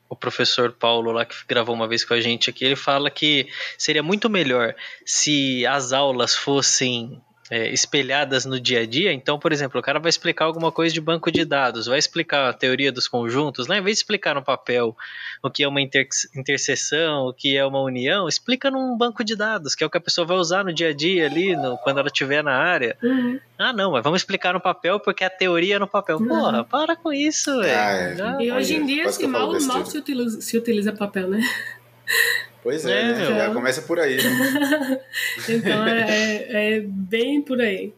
[0.07, 3.47] o professor Paulo lá que gravou uma vez com a gente aqui, ele fala que
[3.77, 4.75] seria muito melhor
[5.05, 7.21] se as aulas fossem
[7.55, 9.13] é, espelhadas no dia a dia.
[9.13, 12.49] Então, por exemplo, o cara vai explicar alguma coisa de banco de dados, vai explicar
[12.49, 13.77] a teoria dos conjuntos, né?
[13.77, 14.93] Em vez de explicar no papel
[15.41, 19.35] o que é uma inter interseção, o que é uma união, explica num banco de
[19.37, 21.77] dados, que é o que a pessoa vai usar no dia a dia ali, no-
[21.77, 22.97] quando ela estiver na área.
[23.01, 23.39] Uhum.
[23.57, 26.17] Ah, não, mas vamos explicar no papel porque a teoria é no papel.
[26.17, 26.27] Uhum.
[26.27, 28.23] Para, para com isso, velho.
[28.23, 28.43] Ah, é.
[28.43, 31.39] E hoje em dia, assim, mal, mal se, utiliza, se utiliza papel, né?
[32.65, 33.13] Pois é, É, né?
[33.19, 33.35] meu.
[33.35, 34.99] Já começa por aí, né?
[35.47, 37.93] Então é, é- é bem por aí.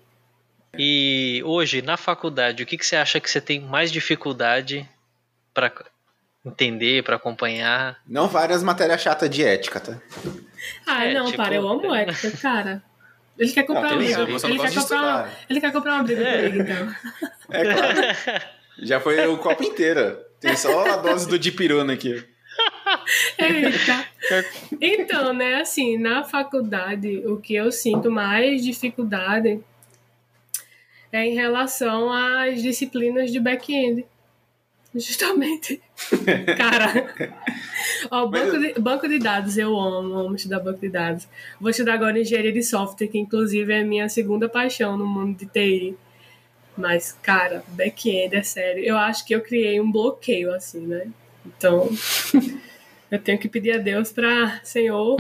[0.77, 4.86] E hoje, na faculdade, o que, que você acha que você tem mais dificuldade
[5.53, 5.71] para
[6.45, 7.97] entender, para acompanhar?
[8.06, 9.97] Não várias matérias chatas de ética, tá?
[10.86, 12.84] Ah, É, não, tipo- para, eu amo ética, cara.
[13.39, 14.21] Ele quer comprar Não, uma briga.
[14.21, 16.49] Ele não quer, comprar uma, ele quer comprar uma briga É.
[16.49, 16.95] comigo, então.
[17.51, 18.41] É claro.
[18.84, 20.17] Já foi o copo inteiro.
[20.41, 22.21] Tem só a dose do dipirona aqui.
[23.38, 24.08] Eita.
[24.82, 29.62] Então, né, assim, na faculdade, o que eu sinto mais dificuldade
[31.12, 34.06] é em relação às disciplinas de back-end.
[34.93, 35.82] Justamente.
[36.58, 37.13] Cara,
[38.10, 41.28] ó, banco, de, banco de dados, eu amo, amo estudar banco de dados.
[41.60, 45.38] Vou estudar agora engenharia de software, que inclusive é a minha segunda paixão no mundo
[45.38, 45.95] de TI.
[46.78, 48.84] Mas, cara, back-end é sério.
[48.84, 51.08] Eu acho que eu criei um bloqueio, assim, né?
[51.45, 51.89] Então,
[53.12, 55.17] eu tenho que pedir a Deus pra, Senhor,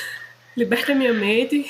[0.56, 1.66] liberta minha mente.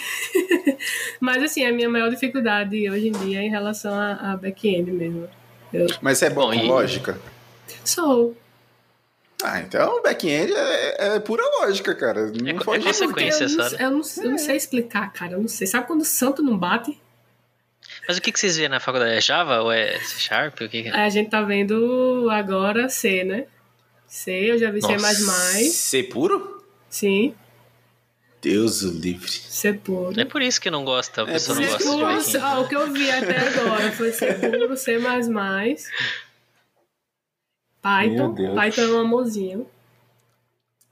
[1.21, 4.91] Mas, assim, a minha maior dificuldade hoje em dia é em relação a, a back-end
[4.93, 5.29] mesmo.
[5.73, 7.19] Eu Mas você é bom Bom, com e- lógica?
[7.85, 8.37] sou.
[9.43, 12.27] Ah, então back-end é, é pura lógica, cara.
[12.33, 13.45] Não É co- foge é consequência.
[13.45, 13.83] eu, não, sabe?
[13.83, 15.33] eu, não, eu não sei explicar, cara.
[15.33, 15.67] Eu não sei.
[15.67, 16.99] Sabe quando o santo não bate?
[18.09, 19.13] Mas o que, que vocês vêem na faculdade?
[19.15, 20.55] É Java ou é C Sharp?
[20.55, 20.93] O que que é?
[20.93, 23.47] A gente tá vendo agora C, né?
[24.17, 24.99] C, eu já vi C++.
[25.71, 26.65] C puro?
[26.89, 27.35] Sim,
[28.41, 29.31] Deus o livre.
[29.31, 30.19] C puro.
[30.19, 32.37] É por isso que não gosta, a É pessoa por não gosta de puro, back-end.
[32.39, 34.99] ó, o que eu vi até agora foi C puro, C++.
[37.83, 38.35] Python.
[38.55, 39.67] Python é um amorzinho.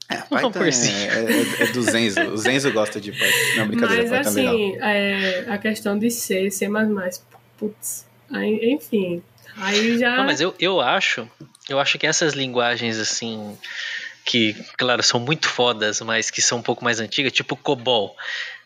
[0.07, 0.97] É, Python é, Amorzinho.
[1.11, 2.21] é- é do Zenzo.
[2.31, 3.57] O Zenzo gosta de Python.
[3.57, 6.67] Não, brincadeira, Mas Python é assim, é, a questão de C, C,
[7.57, 8.05] putz.
[8.31, 9.23] Aí, enfim.
[9.57, 10.17] Aí já.
[10.17, 11.27] Não, mas eu, eu acho,
[11.69, 13.57] eu acho que essas linguagens assim,
[14.23, 18.15] que, claro, são muito fodas, mas que são um pouco mais antigas, tipo COBOL.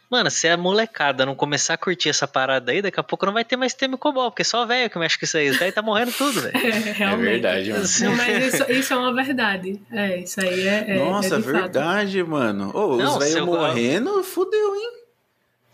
[0.09, 3.33] Mano, se a molecada não começar a curtir essa parada aí, daqui a pouco não
[3.33, 5.49] vai ter mais tema COBOL, porque só velho que mexe com isso aí.
[5.51, 6.57] Os velhos tá morrendo tudo, velho.
[6.57, 7.29] É, É realmente.
[7.29, 7.83] verdade, mano.
[8.01, 9.79] Não, mas isso, isso é uma verdade.
[9.91, 10.85] É, isso aí é.
[10.87, 11.53] é Nossa, é de fato.
[11.53, 12.71] verdade, mano.
[12.75, 14.91] Ô, Não, os velhos morrendo, fudeu, hein?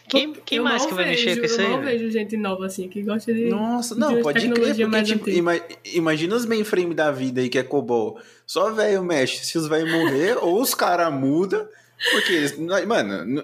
[0.08, 1.66] Quem, quem mais que vai vejo, mexer com isso aí?
[1.72, 2.00] Eu velho?
[2.00, 3.46] vejo gente nova assim que gosta de.
[3.46, 7.50] Nossa, de não, umas pode crer, porque, tipo, ima- imagina os mainframe da vida aí
[7.50, 8.20] que é COBOL.
[8.46, 11.68] Só velho mexe, se os velhos morrer, ou os caras mudam,
[12.12, 13.44] porque eles, mano,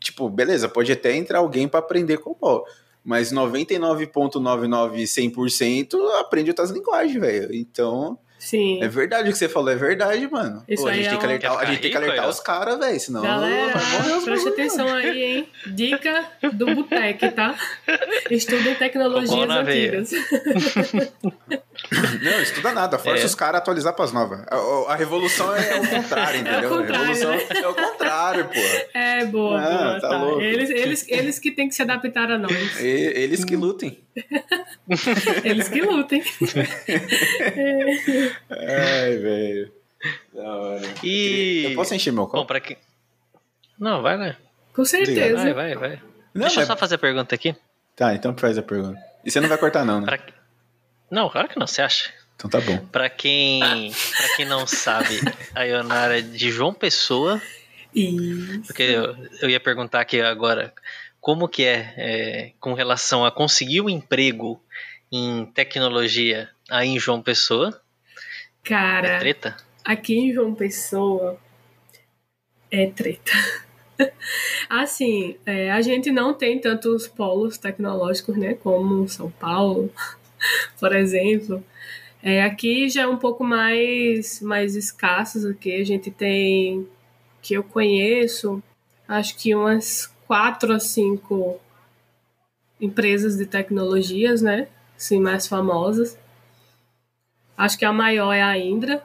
[0.00, 2.64] tipo, beleza, pode até entrar alguém pra aprender COBOL,
[3.04, 7.54] mas 99.99 100% aprende outras linguagens, velho.
[7.54, 8.82] Então, Sim.
[8.82, 10.64] é verdade o que você falou, é verdade, mano.
[10.68, 12.10] Isso Pô, a aí gente é tem que um- alertar, a gente tem que rico,
[12.10, 15.48] alertar os caras, velho, senão Galera, vai morrer preste atenção aí, hein?
[15.68, 17.54] Dica do Botec, tá?
[18.30, 20.10] Estudem tecnologias antigas.
[22.22, 23.26] Não, estuda nada, força É.
[23.26, 24.40] os caras a atualizar pras novas.
[24.50, 26.68] A, a revolução é o contrário, entendeu?
[26.70, 27.46] contrário, a revolução né?
[27.62, 28.60] é o contrário, pô.
[28.98, 30.00] É, boa, Ah, boa.
[30.00, 30.40] tá Tá louco.
[30.40, 32.80] Eles, eles, eles que têm que se adaptar a nós.
[32.80, 33.98] E- eles que lutem.
[35.44, 36.22] Eles que lutem.
[38.50, 39.72] Ai, velho.
[40.34, 40.82] Da hora.
[41.02, 41.66] E.
[41.70, 42.46] Eu posso encher meu Bom, copo?
[42.46, 42.76] pra quem.
[43.78, 44.36] Não, vai, vai.
[44.74, 45.36] Com certeza.
[45.36, 46.00] Vai, vai, vai.
[46.34, 47.54] Não, Deixa eu mas- só fazer a pergunta aqui.
[47.96, 48.98] Tá, então faz a pergunta.
[49.24, 50.06] E você não vai cortar, não, né?
[50.06, 50.18] Pra...
[51.12, 52.10] Não, claro que não, você acha?
[52.34, 52.78] Então tá bom.
[52.86, 55.20] Pra quem, pra quem não sabe,
[55.54, 57.38] a Ionara é de João Pessoa,
[57.94, 58.62] Isso.
[58.66, 60.72] porque eu, eu ia perguntar aqui agora
[61.20, 64.58] como que é, é, com relação a conseguir um emprego
[65.12, 67.78] em tecnologia aí em João Pessoa.
[68.64, 69.54] É Cara, treta?
[69.84, 71.38] aqui em João Pessoa
[72.70, 73.32] é treta.
[74.66, 78.54] Assim, é, a gente não tem tantos polos tecnológicos, né?
[78.54, 79.92] Como São Paulo,
[80.78, 81.62] por exemplo.
[82.22, 85.74] É, aqui já é um pouco mais, mais escassos aqui.
[85.74, 86.86] A gente tem,
[87.40, 88.62] que eu conheço,
[89.08, 91.60] acho que umas quatro ou cinco
[92.80, 94.68] empresas de tecnologias, né?
[94.96, 96.18] Assim, mais famosas.
[97.56, 99.02] Acho que a maior é a Indra.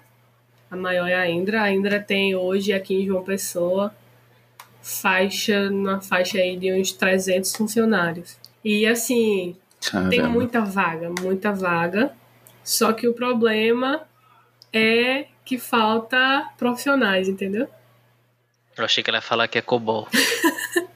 [0.70, 1.64] A maior é a Indra.
[1.64, 3.94] A Indra tem hoje aqui em João Pessoa
[4.88, 8.38] faixa, uma faixa aí de uns 300 funcionários.
[8.64, 10.30] E assim, tem Caramba.
[10.30, 12.12] muita vaga, muita vaga.
[12.64, 14.02] Só que o problema
[14.74, 17.68] é que falta profissionais, entendeu?
[18.78, 20.08] Eu achei que ela ia falar que é COBOL.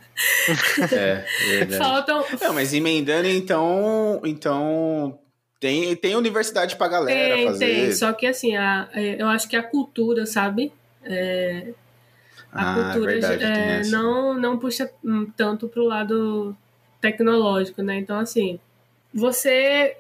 [0.91, 1.77] É, verdade.
[1.77, 2.23] Faltam.
[2.39, 4.21] Não, mas emendando, então.
[4.23, 5.19] Então.
[5.59, 7.65] Tem, tem universidade pra galera Tem, fazer.
[7.65, 7.91] tem.
[7.93, 10.71] Só que assim, a, eu acho que a cultura, sabe?
[11.03, 11.73] É,
[12.51, 16.55] a ah, cultura verdade, tem é, não, não puxa hum, tanto pro lado
[16.99, 17.97] tecnológico, né?
[17.97, 18.59] Então, assim,
[19.13, 19.97] você.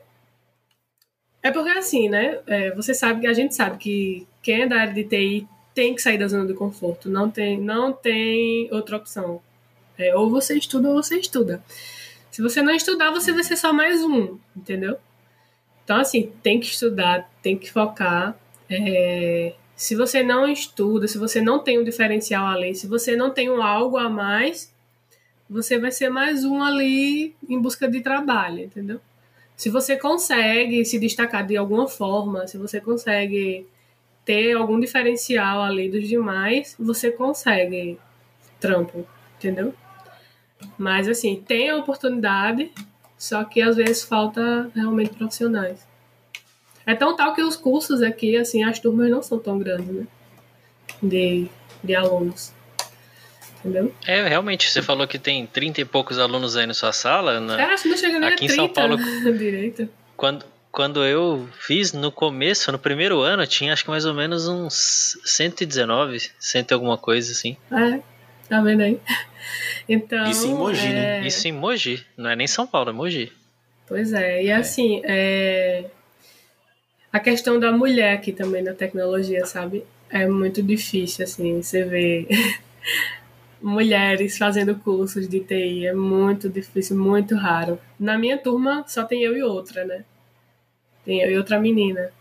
[1.43, 2.39] É porque assim, né?
[2.47, 5.95] É, você sabe que a gente sabe que quem é da área de TI tem
[5.95, 7.09] que sair da zona de conforto.
[7.09, 9.41] Não tem, não tem outra opção.
[9.97, 11.63] É, ou você estuda ou você estuda.
[12.29, 14.97] Se você não estudar, você vai ser só mais um, entendeu?
[15.83, 18.37] Então, assim, tem que estudar, tem que focar.
[18.69, 23.31] É, se você não estuda, se você não tem um diferencial ali, se você não
[23.31, 24.70] tem um algo a mais,
[25.51, 29.01] você vai ser mais um ali em busca de trabalho, entendeu?
[29.57, 33.67] Se você consegue se destacar de alguma forma, se você consegue
[34.23, 37.99] ter algum diferencial ali dos demais, você consegue
[38.61, 39.05] trampo,
[39.37, 39.73] entendeu?
[40.77, 42.71] Mas assim, tem a oportunidade,
[43.17, 45.85] só que às vezes falta realmente profissionais.
[46.85, 50.07] É tão tal que os cursos aqui, assim, as turmas não são tão grandes, né?
[51.03, 51.49] De,
[51.83, 52.53] de alunos.
[53.63, 53.93] Entendeu?
[54.07, 57.39] É, realmente, você falou que tem 30 e poucos alunos aí na sua sala.
[57.39, 57.61] né?
[57.61, 58.97] É, acho que não chega nem Aqui a em 30 São Paulo-
[59.37, 59.87] direito.
[60.17, 64.47] Quando, quando eu fiz no começo, no primeiro ano, tinha acho que mais ou menos
[64.47, 67.55] uns 119, 100 e alguma coisa assim.
[67.71, 67.99] É,
[68.49, 68.99] tá vendo aí?
[69.89, 71.19] Então, Isso em Mogi, né?
[71.23, 73.31] é, Isso em Mogi, não é nem São Paulo, é Mogi.
[73.87, 75.85] Pois é, e assim, é...
[77.11, 79.83] a questão da mulher aqui também na tecnologia, sabe?
[80.09, 82.27] É muito difícil, assim, você vê
[83.61, 87.79] mulheres fazendo cursos de TI, é muito difícil, muito raro.
[87.99, 90.03] Na minha turma só tem eu e outra, né?
[91.05, 92.11] Tem eu e outra menina.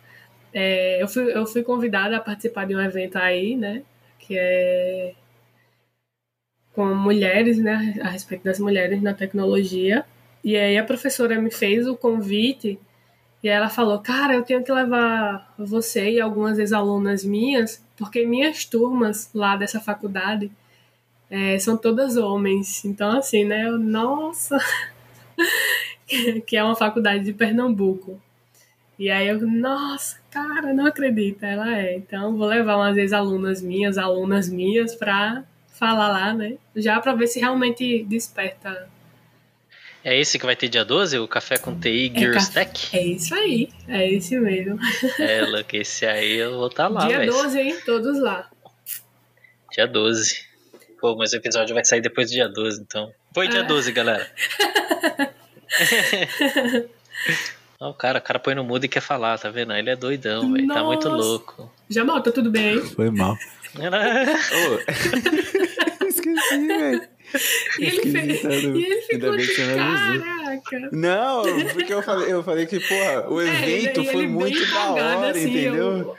[0.53, 3.83] É, eu, fui, eu fui convidada a participar de um evento aí, né?
[4.19, 5.15] Que é
[6.73, 7.97] com mulheres, né?
[8.03, 10.05] A respeito das mulheres na tecnologia.
[10.43, 12.79] E aí a professora me fez o convite
[13.43, 18.65] E ela falou, cara, eu tenho que levar você e algumas ex-alunas minhas, porque minhas
[18.65, 20.51] turmas lá dessa faculdade
[21.31, 22.85] é, são todas homens.
[22.85, 23.67] Então, assim, né?
[23.69, 24.59] Eu, nossa!
[26.47, 28.21] que é uma faculdade de Pernambuco.
[28.99, 31.43] E aí eu, nossa, cara, não acredito.
[31.45, 31.97] Ela é.
[31.97, 36.57] Então, vou levar umas ex-alunas minhas, alunas minhas, pra falar lá, né?
[36.77, 38.89] Já pra ver se realmente desperta.
[40.05, 42.97] É esse que vai ter dia 12, o Café com TI Girls café- Tech?
[42.97, 44.79] É isso aí, é esse mesmo.
[45.19, 47.33] É, Luke, esse aí eu vou estar lá, Dia velho.
[47.33, 47.77] 12, hein?
[47.85, 48.49] Todos lá.
[49.73, 50.47] Dia 12.
[51.01, 53.13] Pô, mas o episódio vai sair depois do dia 12, então.
[53.35, 53.65] Foi dia Ah.
[53.65, 54.27] 12, galera.
[57.81, 59.73] Ó, o cara, o cara põe no mudo e quer falar, tá vendo?
[59.73, 60.69] Ele é doidão, velho.
[60.69, 61.73] Tá muito louco.
[61.89, 62.79] Jamal, tá tudo bem?
[62.81, 63.37] Foi mal.
[66.07, 67.09] Esqueci, velho.
[67.79, 68.09] E ele, fe...
[68.19, 68.77] Esquisitado.
[68.77, 70.25] e ele ficou Ainda bem que você não avisou.
[70.25, 70.89] caraca.
[70.93, 74.29] Não, porque eu falei, eu falei que, porra, o É, evento e ele foi bem
[74.29, 75.99] muito da hora, assim, entendeu?
[75.99, 76.17] eu-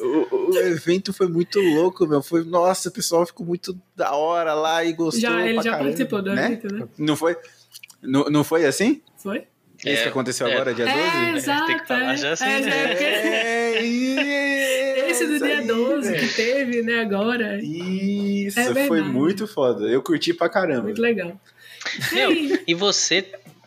[0.00, 2.22] O, o evento foi muito louco, meu.
[2.22, 5.20] Foi, nossa, o pessoal ficou muito da hora lá e gostou.
[5.20, 6.46] Já, ele pra já caramba, participou do né?
[6.46, 6.88] evento, né?
[6.98, 7.36] Não foi?
[8.02, 9.02] Não, não foi assim?
[9.16, 9.44] Foi?
[9.84, 10.54] É, que aconteceu é.
[10.54, 10.98] agora, dia 12?
[10.98, 11.66] É, exato.
[11.66, 12.16] Tem que falar é.
[12.16, 12.82] já assim, É, né?
[12.82, 13.86] é, porque É,
[15.10, 16.28] Esse do isso dia aí, 12 velho.
[16.28, 17.60] que teve, né, agora.
[17.62, 19.86] Isso, É foi muito foda.
[19.86, 20.82] Eu curti pra caramba.
[20.82, 21.40] Muito legal.
[22.10, 22.30] E Meu,
[22.66, 23.24] e você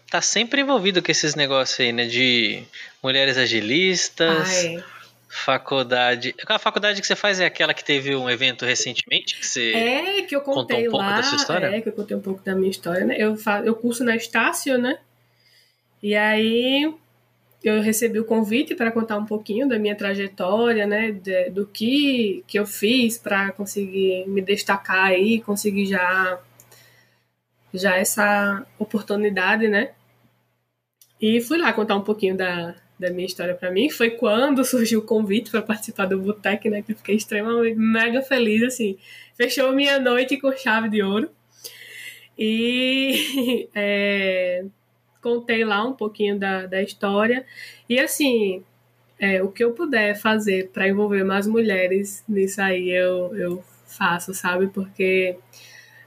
[0.10, 2.06] tá sempre envolvido com esses negócios aí, né?
[2.06, 2.64] De
[3.02, 4.84] mulheres agilistas, Ah, é.
[5.32, 6.36] Faculdade.
[6.46, 9.40] A faculdade que você faz é aquela que teve um evento recentemente?
[9.40, 9.72] Que você...
[9.72, 11.16] É, que eu Contou contei um pouco lá.
[11.16, 11.68] da sua história?
[11.68, 13.16] É, que eu contei um pouco da minha história, né?
[13.18, 13.62] Eu, fa...
[13.62, 15.00] eu curso na Estácio, né?
[16.04, 16.94] E aí
[17.64, 21.12] eu recebi o convite para contar um pouquinho da minha trajetória, né?
[21.12, 26.40] de- do que, que eu fiz para conseguir me destacar aí, conseguir já,
[27.74, 29.92] já essa oportunidade, né?
[31.22, 33.90] E fui lá contar um pouquinho da, da minha história para mim.
[33.90, 36.82] Foi quando surgiu o convite para participar do Botec, né?
[36.82, 38.98] Que eu fiquei extremamente mega feliz, assim.
[39.36, 41.30] Fechou minha noite com chave de ouro.
[42.38, 44.64] E é,
[45.22, 47.46] contei lá um pouquinho da, da história.
[47.90, 48.64] E assim,
[49.20, 54.34] é, o que eu puder fazer para envolver mais mulheres nisso aí, eu, eu faço,
[54.34, 54.68] sabe?
[54.68, 55.38] Porque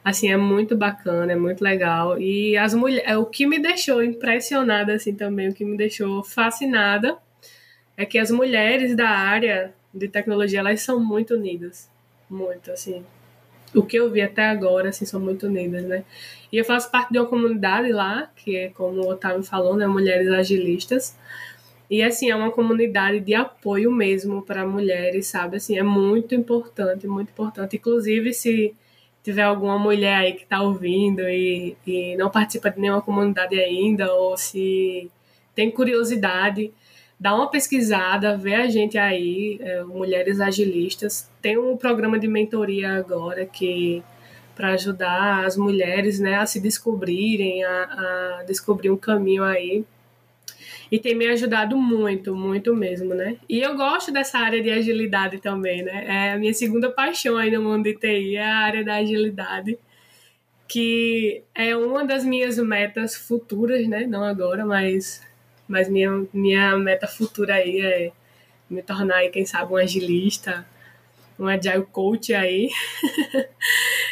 [0.04, 2.20] assim é muito bacana, é muito legal.
[2.20, 7.16] E as mulheres, o que me deixou impressionada assim também, o que me deixou fascinada
[7.96, 11.88] é que as mulheres da área de tecnologia elas são muito unidas,
[12.28, 13.04] muito assim.
[13.74, 16.04] O que eu vi até agora assim são muito unidas, né?
[16.52, 19.86] E eu faço parte de uma comunidade lá, que é como o Otávio falou, né,
[19.86, 21.16] mulheres agilistas.
[21.90, 25.56] E assim, é uma comunidade de apoio mesmo para mulheres, sabe?
[25.56, 27.76] Assim, é muito importante, muito importante.
[27.76, 28.74] Inclusive, se
[29.24, 34.12] tiver alguma mulher aí que está ouvindo e, e não participa de nenhuma comunidade ainda,
[34.12, 35.10] ou se
[35.54, 36.70] tem curiosidade,
[37.18, 41.30] dá uma pesquisada, vê a gente aí, é, Mulheres Agilistas.
[41.40, 44.02] Tem um programa de mentoria agora que
[44.54, 49.84] para ajudar as mulheres né, a se descobrirem, a, a descobrir um caminho aí.
[50.90, 53.36] E tem me ajudado muito, muito mesmo, né?
[53.48, 56.04] E eu gosto dessa área de agilidade também, né?
[56.06, 59.78] É a minha segunda paixão aí no mundo de TI, é a área da agilidade,
[60.68, 64.06] que é uma das minhas metas futuras, né?
[64.06, 65.22] Não agora, mas,
[65.66, 68.12] mas minha, minha meta futura aí é
[68.68, 70.66] me tornar aí, quem sabe, um agilista,
[71.38, 72.70] um agile coach aí.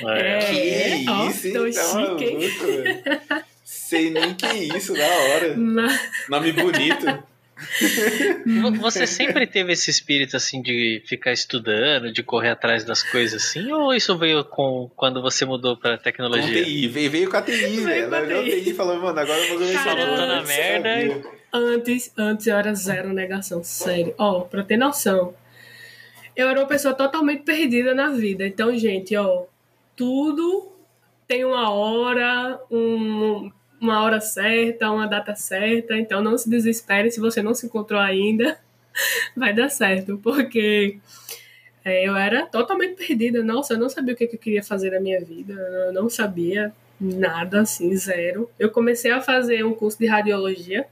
[0.04, 1.04] É.
[1.04, 1.72] É, ó, tô hein?
[1.72, 3.42] Tá chique, hein?
[3.92, 5.54] Sei nem que isso, da hora.
[5.54, 6.00] Mas-
[6.30, 7.04] Nome bonito.
[8.62, 13.44] Vo- Você sempre teve esse espírito assim de ficar estudando, de correr atrás das coisas
[13.44, 16.64] assim, ou isso veio com quando você mudou pra Com tecnologia?
[16.64, 18.08] TI, veio, veio com a TI, velho.
[18.08, 18.70] com Ela a olhou a TI.
[18.70, 21.28] E falou, mano, agora eu vou ver bagulho, tá na eu merda.
[21.52, 24.14] Antes, antes eu era zero negação, sério.
[24.16, 25.34] Ó, pra ter noção,
[26.34, 28.46] eu era uma pessoa totalmente perdida na vida.
[28.46, 29.44] Então, gente, ó,
[29.94, 30.72] tudo
[31.28, 33.52] tem uma hora, um-
[33.82, 35.96] uma hora certa, uma data certa.
[35.96, 38.58] Então, não se desespere se você não se encontrou ainda.
[39.36, 40.98] Vai dar certo, porque
[41.84, 43.42] é, eu era totalmente perdida.
[43.42, 45.52] Nossa, eu não sabia o que, que eu queria fazer na minha vida.
[45.52, 48.48] Eu não sabia nada, assim, zero.
[48.58, 50.86] Eu comecei a fazer um curso de radiologia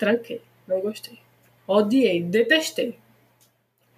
[0.00, 1.18] tranquei, não gostei.
[1.66, 2.98] Odiei, detestei.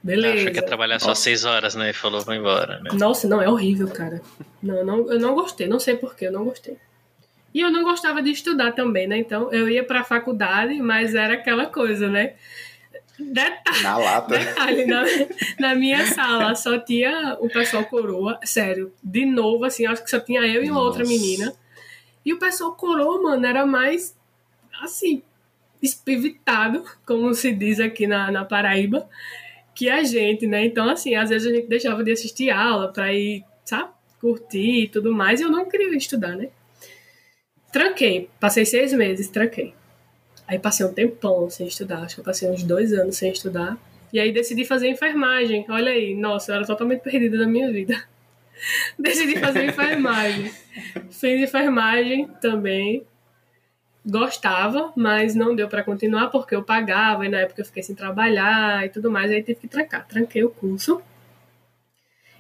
[0.03, 0.35] Beleza.
[0.35, 1.91] Acha que ia trabalhar só seis horas, né?
[1.91, 2.91] E falou, vou embora, né?
[2.93, 4.21] Nossa, não, é horrível, cara.
[4.61, 6.77] Não, não, eu não gostei, não sei porquê, eu não gostei.
[7.55, 9.19] E eu não gostava de estudar também, né?
[9.19, 12.35] Então eu ia pra faculdade, mas era aquela coisa, né?
[13.19, 14.39] Detalhe, Na lata.
[14.39, 15.05] detalhe na,
[15.61, 20.19] na minha sala só tinha o pessoal coroa, sério, de novo, assim, acho que só
[20.19, 21.13] tinha eu e uma outra Nossa.
[21.13, 21.55] menina.
[22.25, 24.17] E o pessoal coroa, mano, era mais
[24.81, 25.23] assim,
[25.81, 29.09] espivitado, como se diz aqui na, na Paraíba,
[29.75, 30.65] que a gente, né?
[30.65, 33.91] Então, assim, às vezes a gente deixava de assistir aula para ir, sabe,
[34.21, 36.49] curtir e tudo mais, e eu não queria estudar, né?
[37.73, 39.73] Tranquei, passei seis meses, tranquei.
[40.47, 43.79] Aí passei um tempão sem estudar, acho que eu passei uns dois anos sem estudar.
[44.13, 45.65] E aí decidi fazer enfermagem.
[45.71, 48.05] Olha aí, nossa, eu era totalmente perdida da minha vida.
[48.99, 50.53] decidi fazer enfermagem.
[51.11, 53.07] Fiz enfermagem também.
[54.05, 57.95] Gostava, mas não deu para continuar porque eu pagava e na época eu fiquei sem
[57.95, 59.31] trabalhar e tudo mais.
[59.31, 60.07] Aí tive que trancar.
[60.07, 61.01] Tranquei o curso.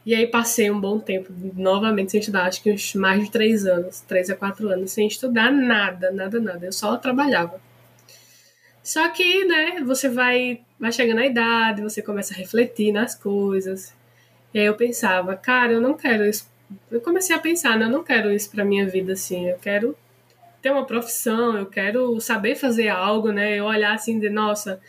[0.04, 3.64] E aí passei um bom tempo novamente sem estudar, acho que uns mais de três
[3.66, 6.66] anos, três a quatro anos, sem estudar nada, nada, nada.
[6.66, 7.60] Eu só trabalhava.
[8.82, 13.94] Só que, né, você vai, vai chegando na idade, você começa a refletir nas coisas.
[14.52, 16.50] E aí eu pensava, cara, eu não quero isso.
[16.90, 19.48] Eu comecei a pensar, né, eu não quero isso pra minha vida, assim.
[19.48, 19.96] Eu quero
[20.60, 23.56] ter uma profissão, eu quero saber fazer algo, né?
[23.58, 24.80] Eu olhar assim de, nossa,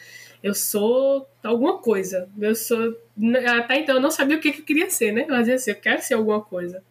[0.43, 2.29] eu sou alguma coisa.
[2.37, 2.97] Eu sou.
[3.57, 5.25] Até então eu não sabia o que, que eu queria ser, né?
[5.27, 6.83] Mas assim, eu quero ser alguma coisa.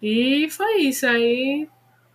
[0.00, 1.04] E foi isso.
[1.04, 1.68] Aí,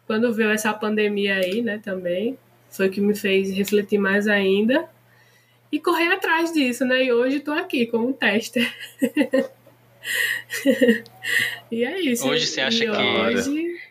[0.08, 4.90] quando veio essa pandemia aí, né, também, foi o que me fez refletir mais ainda
[5.70, 7.04] e correr atrás disso, né?
[7.04, 8.74] E hoje estou aqui como tester.
[11.70, 12.26] e é isso.
[12.30, 13.82] Hoje você acha e que hoje...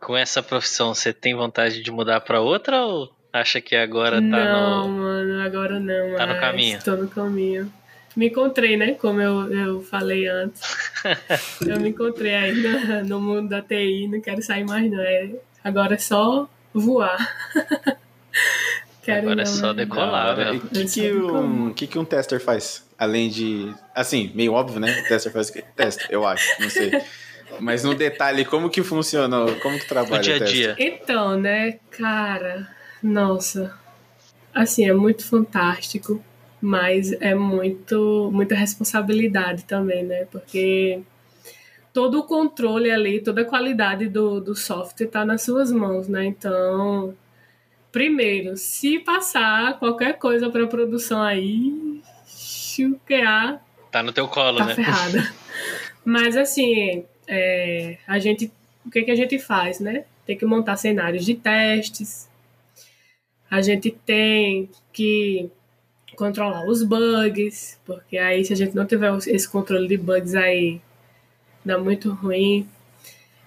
[0.00, 4.20] com essa profissão você tem vontade de mudar para outra ou Acha que agora tá
[4.20, 4.98] não, no.
[4.98, 6.16] mano, agora não.
[6.16, 6.78] Tá no caminho.
[6.78, 7.72] Estou no caminho.
[8.14, 8.92] Me encontrei, né?
[8.92, 10.60] Como eu, eu falei antes.
[11.66, 15.00] eu me encontrei aí no, no mundo da TI, não quero sair mais, não.
[15.00, 15.30] É,
[15.64, 17.16] agora é só voar.
[19.02, 19.84] quero Agora é não, só né?
[19.84, 20.58] decolar, velho.
[20.58, 22.86] o que, que, um, que, que um tester faz?
[22.98, 23.72] Além de.
[23.94, 25.00] Assim, meio óbvio, né?
[25.00, 25.64] O tester faz o quê?
[25.74, 26.92] Testa, eu acho, não sei.
[27.60, 29.38] Mas no detalhe, como que funciona?
[29.62, 30.76] Como que trabalha No dia a o dia.
[30.78, 32.68] Então, né, cara,
[33.02, 33.74] nossa,
[34.54, 36.22] assim, é muito fantástico,
[36.60, 41.00] mas é muito, muita responsabilidade também, né, porque
[41.92, 46.24] todo o controle ali, toda a qualidade do, do software está nas suas mãos, né,
[46.24, 47.14] então,
[47.90, 53.60] primeiro, se passar qualquer coisa para produção aí, chuquear,
[53.92, 54.74] Tá no teu colo, tá né?
[54.74, 55.32] ferrada.
[56.02, 58.50] Mas assim, é, a gente,
[58.86, 60.06] o que, que a gente faz, né?
[60.26, 62.26] Tem que montar cenários de testes.
[63.52, 65.50] A gente tem que
[66.16, 70.80] controlar os bugs, porque aí se a gente não tiver esse controle de bugs aí,
[71.62, 72.66] dá muito ruim.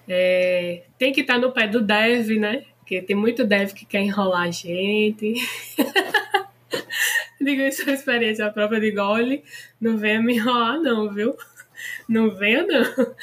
[0.06, 2.62] É, tem que estar no pé do dev, né?
[2.78, 5.34] Porque tem muito dev que quer enrolar a gente.
[7.40, 9.42] Digo isso por experiência própria de gole.
[9.80, 11.36] Não venha me enrolar, não, viu?
[12.08, 13.14] Não venha, não.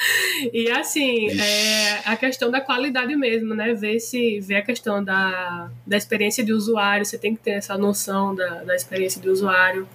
[0.52, 3.74] E assim, é a questão da qualidade mesmo, né?
[3.74, 7.78] Ver se ver a questão da, da experiência de usuário, você tem que ter essa
[7.78, 9.88] noção da, da experiência de usuário.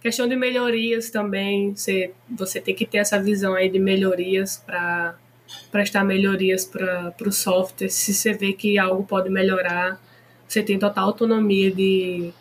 [0.00, 5.16] Questão de melhorias também, você, você tem que ter essa visão aí de melhorias para
[5.72, 7.88] prestar melhorias para o software.
[7.88, 10.00] Se você vê que algo pode melhorar,
[10.46, 12.32] você tem total autonomia de,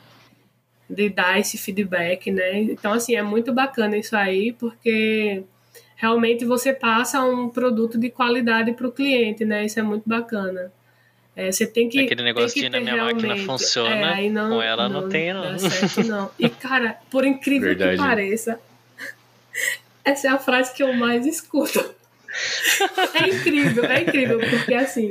[0.90, 2.60] de dar esse feedback, né?
[2.60, 5.44] Então, assim, é muito bacana isso aí, porque
[5.96, 9.66] realmente você passa um produto de qualidade para o cliente, né?
[9.66, 10.72] Isso é muito bacana.
[11.36, 12.00] É, você tem que.
[12.00, 15.42] Aquele negócio que de na minha máquina funciona, é, não, com ela não tem, não.
[15.42, 16.32] Dá certo, não.
[16.40, 17.92] E, cara, por incrível Verdade.
[17.92, 18.60] que pareça,
[20.04, 21.80] essa é a frase que eu mais escuto.
[23.16, 25.10] É incrível, é incrível, porque assim,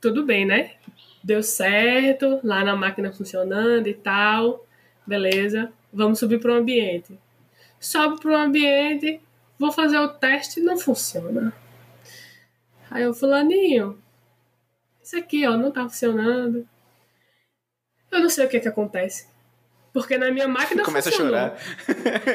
[0.00, 0.72] tudo bem, né?
[1.26, 4.64] Deu certo, lá na máquina funcionando e tal,
[5.04, 5.72] beleza.
[5.92, 7.18] Vamos subir para o ambiente.
[7.80, 9.20] Sobe para o ambiente,
[9.58, 11.52] vou fazer o teste não funciona.
[12.88, 14.00] Aí eu, fulaninho,
[15.02, 16.64] isso aqui, ó, não tá funcionando.
[18.12, 19.26] Eu não sei o que que acontece.
[19.92, 21.34] Porque na minha máquina Começa a funcionou.
[21.34, 21.58] chorar.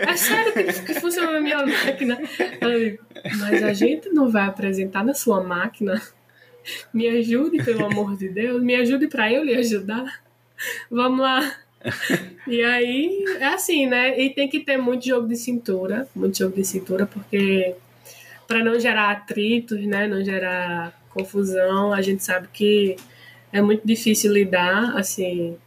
[0.09, 2.17] É sério que, que funciona na minha máquina.
[3.39, 6.01] Mas a gente não vai apresentar na sua máquina.
[6.93, 8.61] Me ajude, pelo amor de Deus.
[8.61, 10.21] Me ajude para eu lhe ajudar.
[10.89, 11.57] Vamos lá.
[12.47, 14.19] E aí, é assim, né?
[14.19, 16.07] E tem que ter muito jogo de cintura.
[16.15, 17.75] Muito jogo de cintura, porque
[18.47, 20.07] para não gerar atritos, né?
[20.07, 22.95] Não gerar confusão, a gente sabe que
[23.51, 25.57] é muito difícil lidar, assim,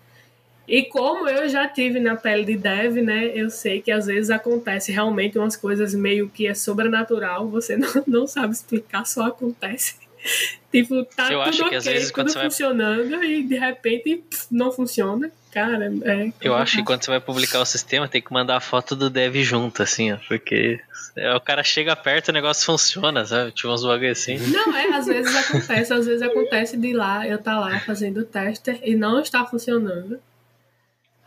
[0.66, 4.30] e como eu já tive na pele de dev, né, eu sei que às vezes
[4.30, 9.96] acontece realmente umas coisas meio que é sobrenatural, você não, não sabe explicar, só acontece.
[10.72, 13.42] Tipo, tá Eu tudo acho que ok, às vezes quando tudo você vai- funcionando e
[13.44, 15.30] de repente pff, não funciona.
[15.52, 16.32] Cara, é.
[16.40, 19.08] Eu acho que quando você vai publicar o sistema, tem que mandar a foto do
[19.08, 20.16] dev junto, assim, ó.
[20.26, 20.80] Porque
[21.14, 23.52] é, o cara chega perto e o negócio funciona, sabe?
[23.52, 24.36] Tipo uns bagulho assim.
[24.48, 28.24] Não, é, às vezes acontece, às vezes acontece de lá, eu tá lá fazendo o
[28.24, 30.18] tester e não está funcionando.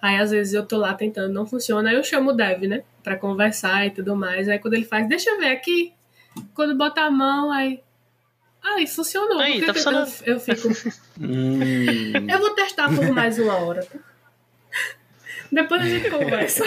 [0.01, 2.83] Aí às vezes eu tô lá tentando, não funciona, aí eu chamo o dev, né?
[3.01, 4.49] Pra conversar e tudo mais.
[4.49, 5.93] Aí quando ele faz, deixa eu ver aqui.
[6.53, 7.79] Quando bota a mão, aí.
[8.75, 9.39] Aí funcionou.
[9.39, 10.11] Aí, tá funcionando.
[10.25, 10.67] eu, eu fico.
[11.19, 13.83] Hum, Eu vou testar por mais uma hora.
[13.85, 13.97] tá?
[15.51, 16.63] Depois a gente conversa.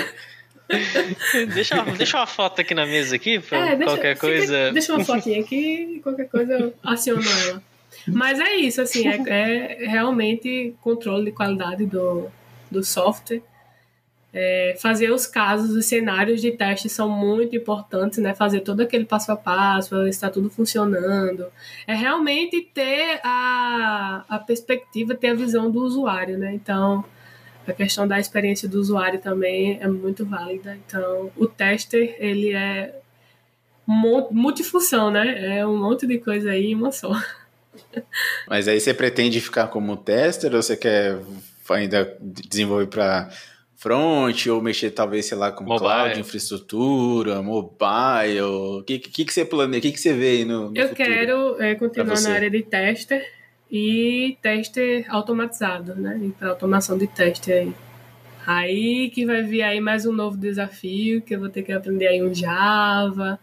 [1.55, 4.73] deixa, uma- deixa uma foto aqui na mesa aqui, pra É, deixa, qualquer fica- coisa.
[4.73, 7.63] deixa uma fotinha aqui e qualquer coisa eu aciono ela.
[8.07, 12.29] Mas é isso, assim, é, é realmente controle de qualidade do,
[12.71, 13.43] do software.
[14.33, 18.33] É, fazer os casos, os cenários de teste são muito importantes, né?
[18.35, 21.47] Fazer todo aquele passo a passo, está tudo funcionando.
[21.87, 26.53] É realmente ter a, a perspectiva, ter a visão do usuário, né?
[26.55, 27.05] Então,
[27.67, 30.79] a questão da experiência do usuário também é muito válida.
[30.87, 32.95] Então, o tester, ele é
[33.85, 35.59] mu- multifunção, né?
[35.59, 37.11] É um monte de coisa aí em uma só.
[38.47, 41.19] Mas aí você pretende ficar como tester ou você quer
[41.69, 43.29] ainda desenvolver para
[43.81, 45.79] front ou mexer talvez, sei lá, com Mobile.
[45.81, 48.41] cloud, infraestrutura, mobile?
[48.43, 49.79] O que, que, que você planeja?
[49.79, 51.09] O que, que você vê aí no, no Eu futuro?
[51.09, 53.27] quero é, continuar na área de tester
[53.71, 56.21] e tester automatizado, né?
[56.23, 57.73] E para automação de teste aí.
[58.47, 62.07] Aí que vai vir aí mais um novo desafio, que eu vou ter que aprender
[62.09, 63.41] aí um Java.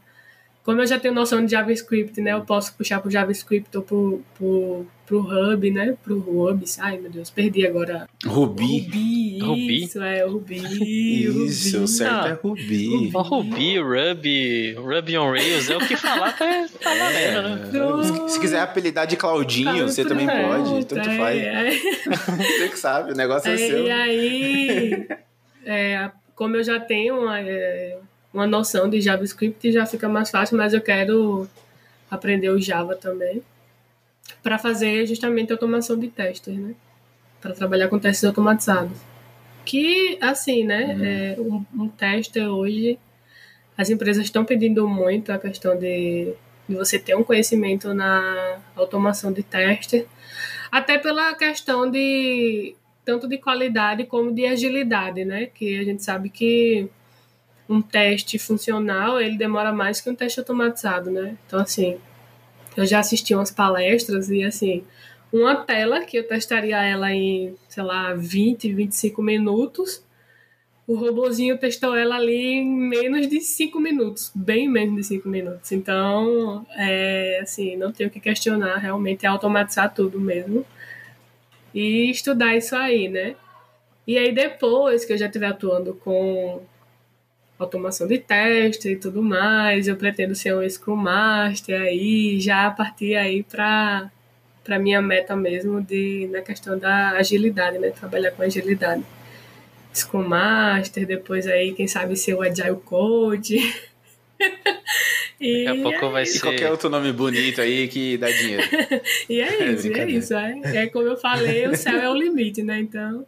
[0.68, 2.34] Como eu já tenho noção de JavaScript, né?
[2.34, 5.96] Eu posso puxar pro JavaScript ou pro, pro, pro Hub, né?
[6.04, 6.66] Pro Ruby.
[6.80, 8.06] Ai, meu Deus, perdi agora.
[8.26, 8.82] Ruby.
[8.82, 9.84] Ruby, Ruby?
[9.86, 10.58] isso, é, o Ruby.
[10.58, 11.84] Isso, Ruby.
[11.86, 13.12] o certo Ah, é Ruby.
[13.14, 18.26] Ruby, Ruby, Ruby on Rails, é o que falar, tá, tá valendo, né?
[18.26, 21.42] É, se quiser apelidar de Claudinho, você também É, pode, tanto é, faz.
[21.42, 21.72] é.
[22.58, 23.86] Você que sabe, o negócio é, É, seu.
[23.88, 25.08] e aí,
[25.66, 28.00] é, como eu já tenho uma, é,
[28.38, 31.50] uma noção de JavaScript, já fica mais fácil, mas eu quero
[32.10, 33.42] aprender o Java também
[34.44, 36.76] para fazer justamente automação de testes, né?
[37.42, 38.98] Para trabalhar com testes automatizados.
[39.66, 41.36] Que, assim, né?
[41.36, 43.00] É, um, um tester hoje,
[43.76, 46.34] as empresas estão pedindo muito a questão de,
[46.70, 50.06] de você ter um conhecimento na automação de teste,
[50.72, 55.48] até pela questão de tanto de qualidade como de agilidade, né?
[55.48, 56.88] Que a gente sabe que
[57.70, 61.38] um teste funcional ele demora mais que um teste automatizado, né?
[61.46, 61.98] Então assim,
[62.76, 64.84] eu já assisti umas palestras e assim,
[65.32, 70.04] uma tela que eu testaria ela em, sei lá, 20, 25 minutos,
[70.88, 75.74] o robozinho testou ela ali em menos de 5 minutos, bem menos de 5 minutos.
[75.74, 80.66] Então, é assim, não tenho o que questionar, realmente é automatizar tudo mesmo
[81.74, 83.36] e estudar isso aí, né?
[84.08, 86.62] E aí depois que eu já estiver atuando com
[87.60, 93.16] automação de teste e tudo mais, eu pretendo ser um Scrum Master aí, já partir
[93.16, 94.10] aí para
[94.64, 97.90] para minha meta mesmo de na questão da agilidade, né?
[97.92, 99.02] Trabalhar com agilidade.
[99.94, 103.56] Scrum Master, depois aí, quem sabe ser o Agile Coach.
[105.40, 106.42] e, Daqui a pouco vai E ser.
[106.42, 108.62] qualquer outro nome bonito aí que dá dinheiro.
[109.30, 110.12] e é É isso, é, brincadeira.
[110.12, 110.34] isso.
[110.34, 112.78] É, é como eu falei, o céu é o limite, né?
[112.80, 113.26] Então,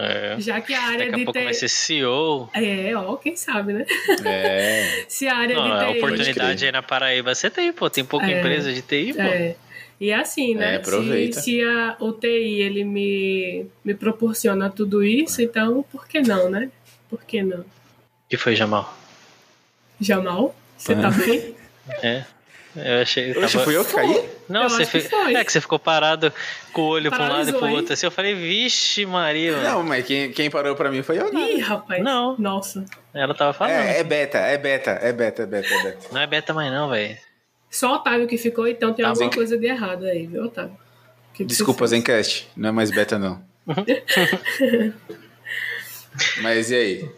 [0.00, 0.36] É.
[0.38, 1.44] já que a área Daqui a de pouco TI...
[1.44, 2.48] vai ser CEO.
[2.54, 3.84] É, ó, quem sabe, né?
[4.24, 5.04] É.
[5.08, 5.98] Se a área Não, a de TI...
[5.98, 7.90] oportunidade aí na Paraíba você tem, pô.
[7.90, 8.38] Tem pouca É.
[8.38, 9.22] empresa de TI, pô.
[9.22, 9.56] É.
[10.00, 10.74] E assim, né?
[10.74, 11.40] É, aproveita.
[11.40, 16.70] Se, se a UTI ele me, me proporciona tudo isso, então por que não, né?
[17.10, 17.60] Por que não?
[17.60, 17.64] O
[18.28, 18.96] que foi, Jamal?
[20.00, 21.56] Jamal, você tá bem?
[22.02, 22.24] É.
[22.84, 23.30] Eu achei.
[23.32, 24.28] Oxe, tava- fui eu que caí?
[24.48, 25.34] Não, Eu você acho que fi- foi.
[25.34, 26.32] É que você ficou parado
[26.72, 27.76] com o olho pra um lado e pro hein?
[27.76, 27.92] outro.
[27.92, 29.56] Assim, eu falei, vixe, Maria.
[29.62, 31.32] Não, mas quem, quem parou pra mim foi eu.
[31.32, 31.48] Não.
[31.48, 32.02] Ih, rapaz.
[32.02, 32.36] Não.
[32.38, 32.84] Nossa.
[33.12, 33.74] Ela tava falando.
[33.74, 36.08] É, é beta, é beta, é beta, é beta, é beta.
[36.12, 37.16] Não é beta mais não, velho.
[37.70, 39.36] Só o Otávio que ficou, então tem Tá alguma bem.
[39.36, 40.76] coisa de errado aí, viu, Otávio?
[41.34, 41.86] Que Desculpa?
[41.86, 43.42] Zencast, não é mais beta não.
[46.42, 47.10] Mas e aí?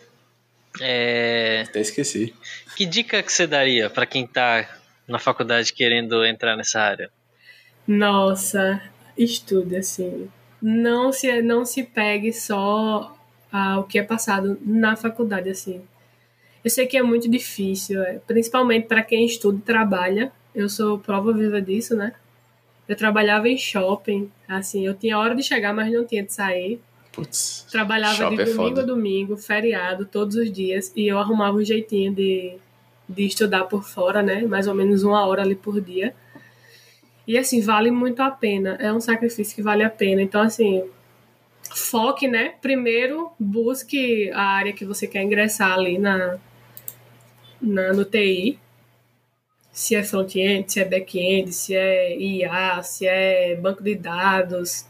[0.81, 1.65] É...
[1.69, 2.35] Até esqueci.
[2.77, 4.67] Que dica que você daria pra quem tá
[5.11, 7.11] na faculdade querendo entrar nessa área?
[7.87, 8.81] Nossa,
[9.19, 10.31] estude assim.
[10.63, 13.17] Não se, não se pegue só
[13.51, 15.83] ao que é passado na faculdade, assim.
[16.63, 20.31] Eu sei que é muito difícil, é, principalmente para quem estuda e trabalha.
[20.55, 22.13] Eu sou prova viva disso, né?
[22.87, 26.81] Eu trabalhava em shopping, assim, eu tinha hora de chegar, mas não tinha de sair.
[27.13, 27.67] Putz.
[27.71, 28.83] Trabalhava de é domingo foda.
[28.83, 32.57] a domingo, feriado, todos os dias, e eu arrumava um jeitinho de,
[33.11, 34.43] de estudar por fora, né?
[34.43, 36.15] Mais ou menos uma hora ali por dia.
[37.27, 38.77] E assim, vale muito a pena.
[38.81, 40.23] É um sacrifício que vale a pena.
[40.23, 40.85] Então, assim,
[41.75, 42.55] foque, né?
[42.61, 46.39] Primeiro, busque a área que você quer ingressar ali na,
[47.61, 48.59] na no TI.
[49.73, 54.87] Se é front-end, se é back-end, se é IA, se é banco de dados,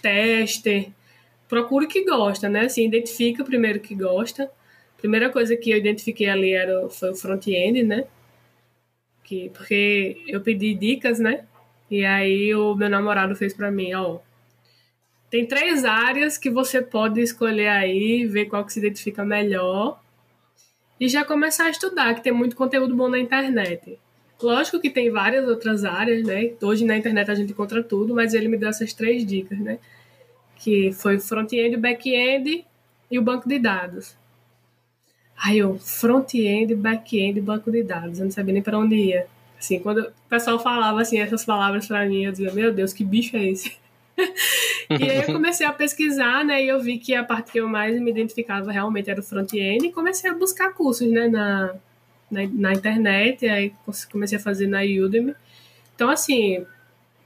[0.00, 0.90] tester.
[1.48, 2.66] Procure o que gosta, né?
[2.66, 4.50] Assim, identifica primeiro o que gosta.
[4.98, 8.04] Primeira coisa que eu identifiquei ali era, foi o front-end, né?
[9.24, 11.44] Que, porque eu pedi dicas, né?
[11.90, 14.18] E aí o meu namorado fez para mim, ó,
[15.30, 20.00] tem três áreas que você pode escolher aí, ver qual que se identifica melhor
[20.98, 23.98] e já começar a estudar, que tem muito conteúdo bom na internet.
[24.42, 26.52] Lógico que tem várias outras áreas, né?
[26.62, 29.78] Hoje na internet a gente encontra tudo, mas ele me deu essas três dicas, né?
[30.56, 32.64] Que foi front-end, back-end
[33.10, 34.16] e o banco de dados.
[35.42, 38.18] Aí eu, front-end, back-end, banco de dados.
[38.18, 39.26] Eu não sabia nem para onde ia.
[39.58, 43.04] Assim, quando o pessoal falava assim essas palavras para mim, eu dizia, meu Deus, que
[43.04, 43.76] bicho é esse?
[44.90, 46.64] e aí eu comecei a pesquisar, né?
[46.64, 49.86] E eu vi que a parte que eu mais me identificava realmente era o front-end
[49.86, 51.28] e comecei a buscar cursos, né?
[51.28, 51.74] Na,
[52.30, 53.72] na, na internet, e aí
[54.10, 55.34] comecei a fazer na Udemy.
[55.94, 56.64] Então, assim,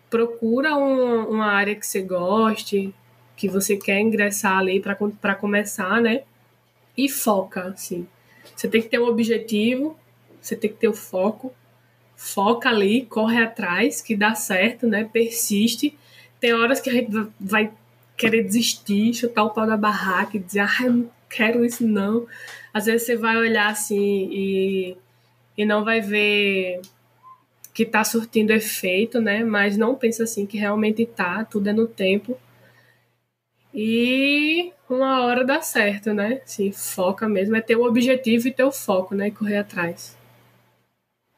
[0.08, 2.94] procura um, uma área que você goste,
[3.36, 6.22] que você quer ingressar ali para começar, né?
[6.96, 8.06] E foca, assim.
[8.54, 9.96] Você tem que ter um objetivo,
[10.40, 11.52] você tem que ter o foco.
[12.16, 15.04] Foca ali, corre atrás, que dá certo, né?
[15.04, 15.96] Persiste
[16.42, 17.72] tem horas que a gente vai
[18.16, 22.26] querer desistir, chutar o pau da barraca e dizer, ah, eu não quero isso não.
[22.74, 24.96] Às vezes você vai olhar assim e,
[25.56, 26.80] e não vai ver
[27.72, 29.44] que tá surtindo efeito, né?
[29.44, 32.36] Mas não pensa assim que realmente tá, tudo é no tempo.
[33.72, 36.40] E uma hora dá certo, né?
[36.44, 39.28] Sim, foca mesmo, é ter o objetivo e ter o foco, né?
[39.28, 40.16] E correr atrás.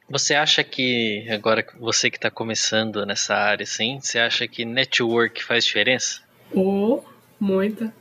[0.08, 5.42] Você acha que, agora você que está começando nessa área, assim, você acha que network
[5.42, 6.20] faz diferença?
[6.52, 7.00] Oh,
[7.40, 7.92] muita.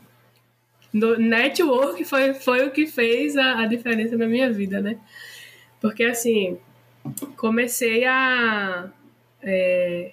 [0.91, 4.99] No, network foi, foi o que fez a, a diferença na minha vida, né?
[5.81, 6.59] Porque, assim,
[7.37, 8.89] comecei a,
[9.41, 10.11] é,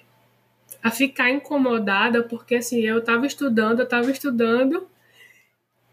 [0.81, 4.87] a ficar incomodada, porque, assim, eu estava estudando, eu estava estudando,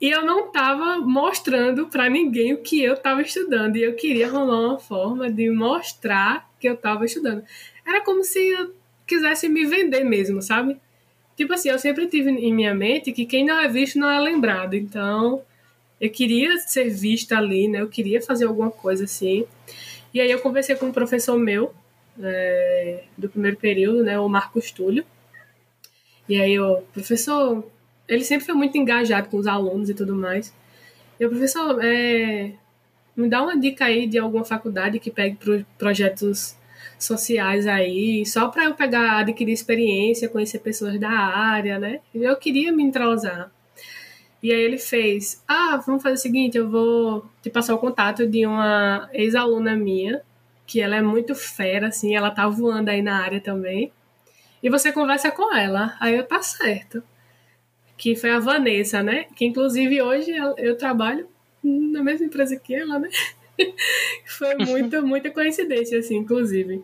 [0.01, 3.76] e eu não estava mostrando para ninguém o que eu estava estudando.
[3.76, 7.42] E eu queria arrumar uma forma de mostrar que eu estava estudando.
[7.84, 8.74] Era como se eu
[9.07, 10.76] quisesse me vender mesmo, sabe?
[11.36, 14.20] Tipo assim, eu sempre tive em minha mente que quem não é visto não é
[14.20, 14.74] lembrado.
[14.74, 15.42] Então,
[16.01, 17.80] eu queria ser vista ali, né?
[17.80, 19.44] Eu queria fazer alguma coisa assim.
[20.14, 21.74] E aí eu conversei com um professor meu,
[22.22, 24.18] é, do primeiro período, né?
[24.18, 25.05] O Marcos Túlio.
[26.28, 27.64] E aí eu, professor,
[28.09, 30.53] ele sempre foi muito engajado com os alunos e tudo mais.
[31.21, 32.53] E o professor, é,
[33.17, 36.57] me dá uma dica aí de alguma faculdade que pegue pro, projetos
[36.99, 42.01] sociais aí, só para eu pegar, adquirir experiência, conhecer pessoas da área, né?
[42.15, 43.51] Eu queria me entrosar.
[44.43, 48.27] E aí ele fez: Ah, vamos fazer o seguinte, eu vou te passar o contato
[48.27, 50.23] de uma ex-aluna minha,
[50.67, 53.93] que ela é muito fera, assim, ela tá voando aí na área também.
[54.63, 55.97] E você conversa com ela.
[56.01, 57.03] Aí eu, tá certo
[57.99, 59.26] que foi a Vanessa, né?
[59.34, 61.26] Que inclusive hoje eu trabalho
[61.62, 63.09] na mesma empresa que ela, né?
[64.24, 66.82] foi muito, muita coincidência, assim, inclusive.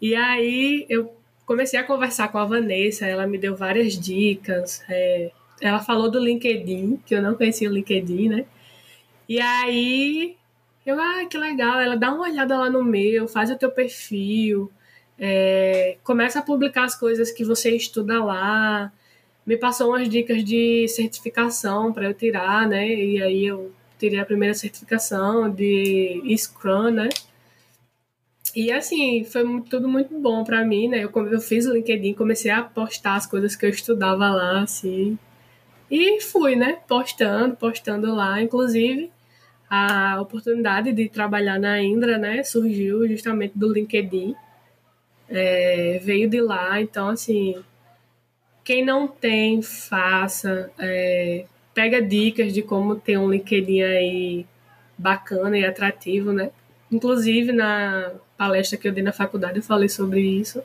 [0.00, 4.82] E aí eu comecei a conversar com a Vanessa, ela me deu várias dicas.
[4.88, 5.30] É,
[5.60, 8.46] ela falou do LinkedIn, que eu não conhecia o LinkedIn, né?
[9.28, 10.36] E aí
[10.86, 14.70] eu, ah, que legal, ela dá uma olhada lá no meu, faz o teu perfil,
[15.18, 18.90] é, começa a publicar as coisas que você estuda lá
[19.46, 22.88] me passou umas dicas de certificação para eu tirar, né?
[22.88, 27.08] E aí eu tirei a primeira certificação de Scrum, né?
[28.54, 31.04] E assim, foi tudo muito bom para mim, né?
[31.04, 35.18] Eu, eu fiz o LinkedIn, comecei a postar as coisas que eu estudava lá, assim.
[35.90, 36.78] E fui, né?
[36.88, 38.42] Postando, postando lá.
[38.42, 39.10] Inclusive,
[39.70, 42.42] a oportunidade de trabalhar na Indra, né?
[42.42, 44.34] Surgiu justamente do LinkedIn.
[45.28, 47.56] É, veio de lá, então, assim,
[48.66, 50.72] quem não tem, faça.
[50.76, 54.46] É, pega dicas de como ter um LinkedIn aí
[54.98, 56.50] bacana e atrativo, né?
[56.90, 60.60] Inclusive, na palestra que eu dei na faculdade, eu falei sobre isso.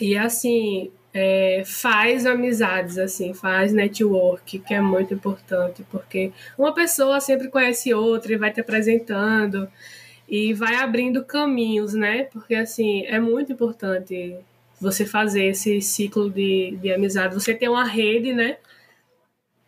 [0.00, 7.20] E, assim, é, faz amizades, assim, faz network, que é muito importante, porque uma pessoa
[7.20, 9.68] sempre conhece outra e vai te apresentando
[10.28, 12.24] e vai abrindo caminhos, né?
[12.24, 14.36] Porque, assim, é muito importante
[14.80, 18.56] você fazer esse ciclo de, de amizade, você ter uma rede, né?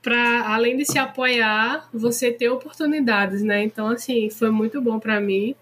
[0.00, 3.62] Para além de se apoiar, você ter oportunidades, né?
[3.62, 5.54] Então, assim, foi muito bom para mim.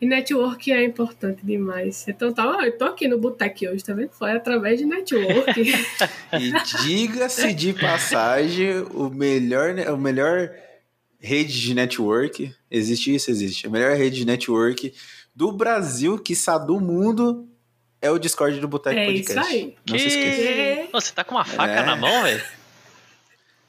[0.00, 2.06] E network é importante demais.
[2.08, 4.10] Então tá, ó, eu tô aqui no Boteco hoje, tá vendo?
[4.12, 5.60] Foi através de network.
[6.32, 6.52] E
[6.84, 10.48] diga-se de passagem, o melhor, o melhor
[11.18, 13.66] rede de network, existe isso, existe.
[13.66, 14.94] A melhor rede de network
[15.34, 17.49] do Brasil, quiçá do mundo,
[18.02, 19.54] é o Discord do Boteco É isso Podcast.
[19.54, 19.74] aí.
[19.88, 20.42] Não se esqueça.
[20.48, 20.88] É.
[20.90, 21.84] Pô, você tá com uma faca É.
[21.84, 22.42] na mão, velho?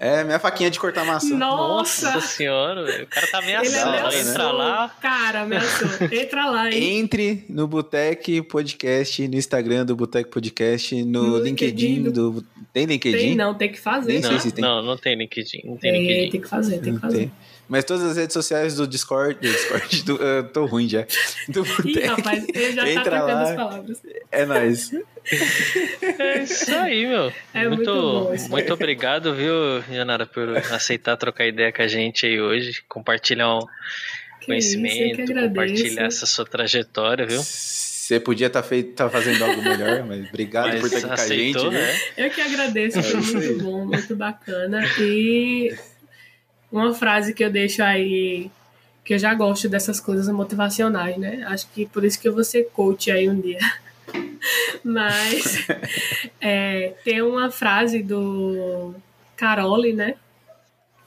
[0.03, 1.35] É, minha faquinha de cortar maçã.
[1.37, 2.19] Nossa!
[2.21, 3.03] senhora, velho.
[3.03, 3.89] O cara tá Ele ameaçando.
[3.97, 4.31] ameaçou.
[4.31, 4.89] Entra lá.
[4.99, 5.87] Cara, ameaçou.
[6.11, 6.97] Entra lá, hein?
[6.99, 12.43] Entre no Boteco Podcast, no Instagram do Boteco Podcast, no, No LinkedIn, LinkedIn do.
[12.73, 13.17] Tem LinkedIn?
[13.17, 14.13] Tem, não, tem que fazer.
[14.13, 14.63] Nem sei se tem.
[14.63, 15.61] Não, não tem LinkedIn.
[15.65, 16.31] Não tem É, LinkedIn.
[16.31, 17.17] tem que fazer, tem que Não fazer.
[17.17, 17.31] tem.
[17.71, 21.05] Mas todas as redes sociais do Discord, do Discord, do, eu tô ruim já.
[21.47, 23.43] Do Ih, rapaz, ele já tá Entra trocando lá.
[23.43, 24.01] as palavras.
[24.29, 24.91] É nóis.
[26.19, 27.31] É isso aí, meu.
[27.53, 28.51] É muito isso aí.
[28.51, 33.59] muito obrigado, viu, Janara, por aceitar trocar ideia com a gente aí hoje, compartilhar um
[34.41, 35.47] Que isso, conhecimento, agradeço.
[35.47, 37.41] compartilhar essa sua trajetória, viu?
[37.41, 41.57] Você podia estar tá fazendo algo melhor, mas obrigado por estar aqui com a gente.
[41.57, 41.99] aceitou, né?
[42.17, 44.83] Eu que agradeço, É foi isso muito bom, muito bacana.
[44.99, 45.73] E
[46.71, 48.49] uma frase que eu deixo aí,
[49.03, 51.43] que eu já gosto dessas coisas motivacionais, né?
[51.47, 53.59] Acho que por isso que eu vou ser coach aí um dia.
[54.83, 55.67] Mas
[56.39, 58.95] é, tem uma frase do
[59.35, 60.15] Carole, né?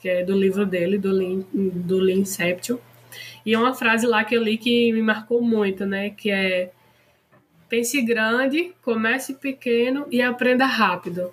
[0.00, 2.78] Que é do livro dele, do Lean, do Leanception.
[3.46, 6.10] E é uma frase lá que eu li que me marcou muito, né?
[6.10, 6.70] Que é
[7.68, 11.32] pense grande, comece pequeno e aprenda rápido.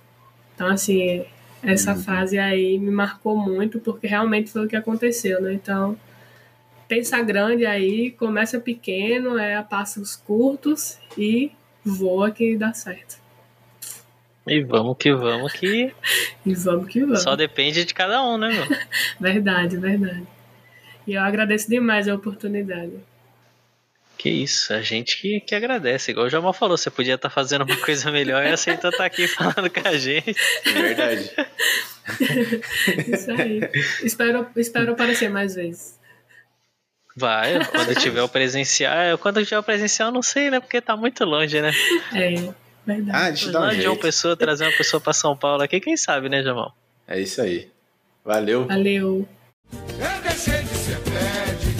[0.55, 1.25] Então, assim,
[1.63, 5.53] essa frase aí me marcou muito porque realmente foi o que aconteceu, né?
[5.53, 5.97] Então,
[6.87, 11.51] pensa grande aí, começa pequeno, é a passos curtos e
[11.85, 13.19] voa que dá certo.
[14.47, 15.93] E vamos que vamos, que
[16.45, 17.21] E vamos que vamos.
[17.21, 18.77] só depende de cada um, né, meu?
[19.19, 20.27] Verdade, verdade.
[21.05, 22.91] E eu agradeço demais a oportunidade.
[24.21, 26.11] Que isso, a gente que, que agradece.
[26.11, 29.25] Igual o Jamal falou, você podia estar fazendo uma coisa melhor e aceitou estar aqui
[29.27, 30.35] falando com a gente.
[30.63, 31.31] É verdade.
[33.07, 33.61] Isso aí.
[34.03, 35.99] espero, espero aparecer mais vezes.
[37.15, 38.93] Vai, quando tiver o presencial.
[38.93, 40.59] é, Quando tiver o presencial, eu não sei, né?
[40.59, 41.71] Porque tá muito longe, né?
[42.13, 42.35] É,
[42.85, 43.11] verdade.
[43.11, 45.79] Ah, deixa eu dar um de uma pessoa, trazer uma pessoa pra São Paulo aqui,
[45.79, 46.77] quem sabe, né, Jamal?
[47.07, 47.71] É isso aí.
[48.23, 48.67] Valeu.
[48.67, 49.27] Valeu.
[49.73, 51.70] Eu deixei de ser pé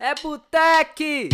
[0.00, 1.28] É Boteque!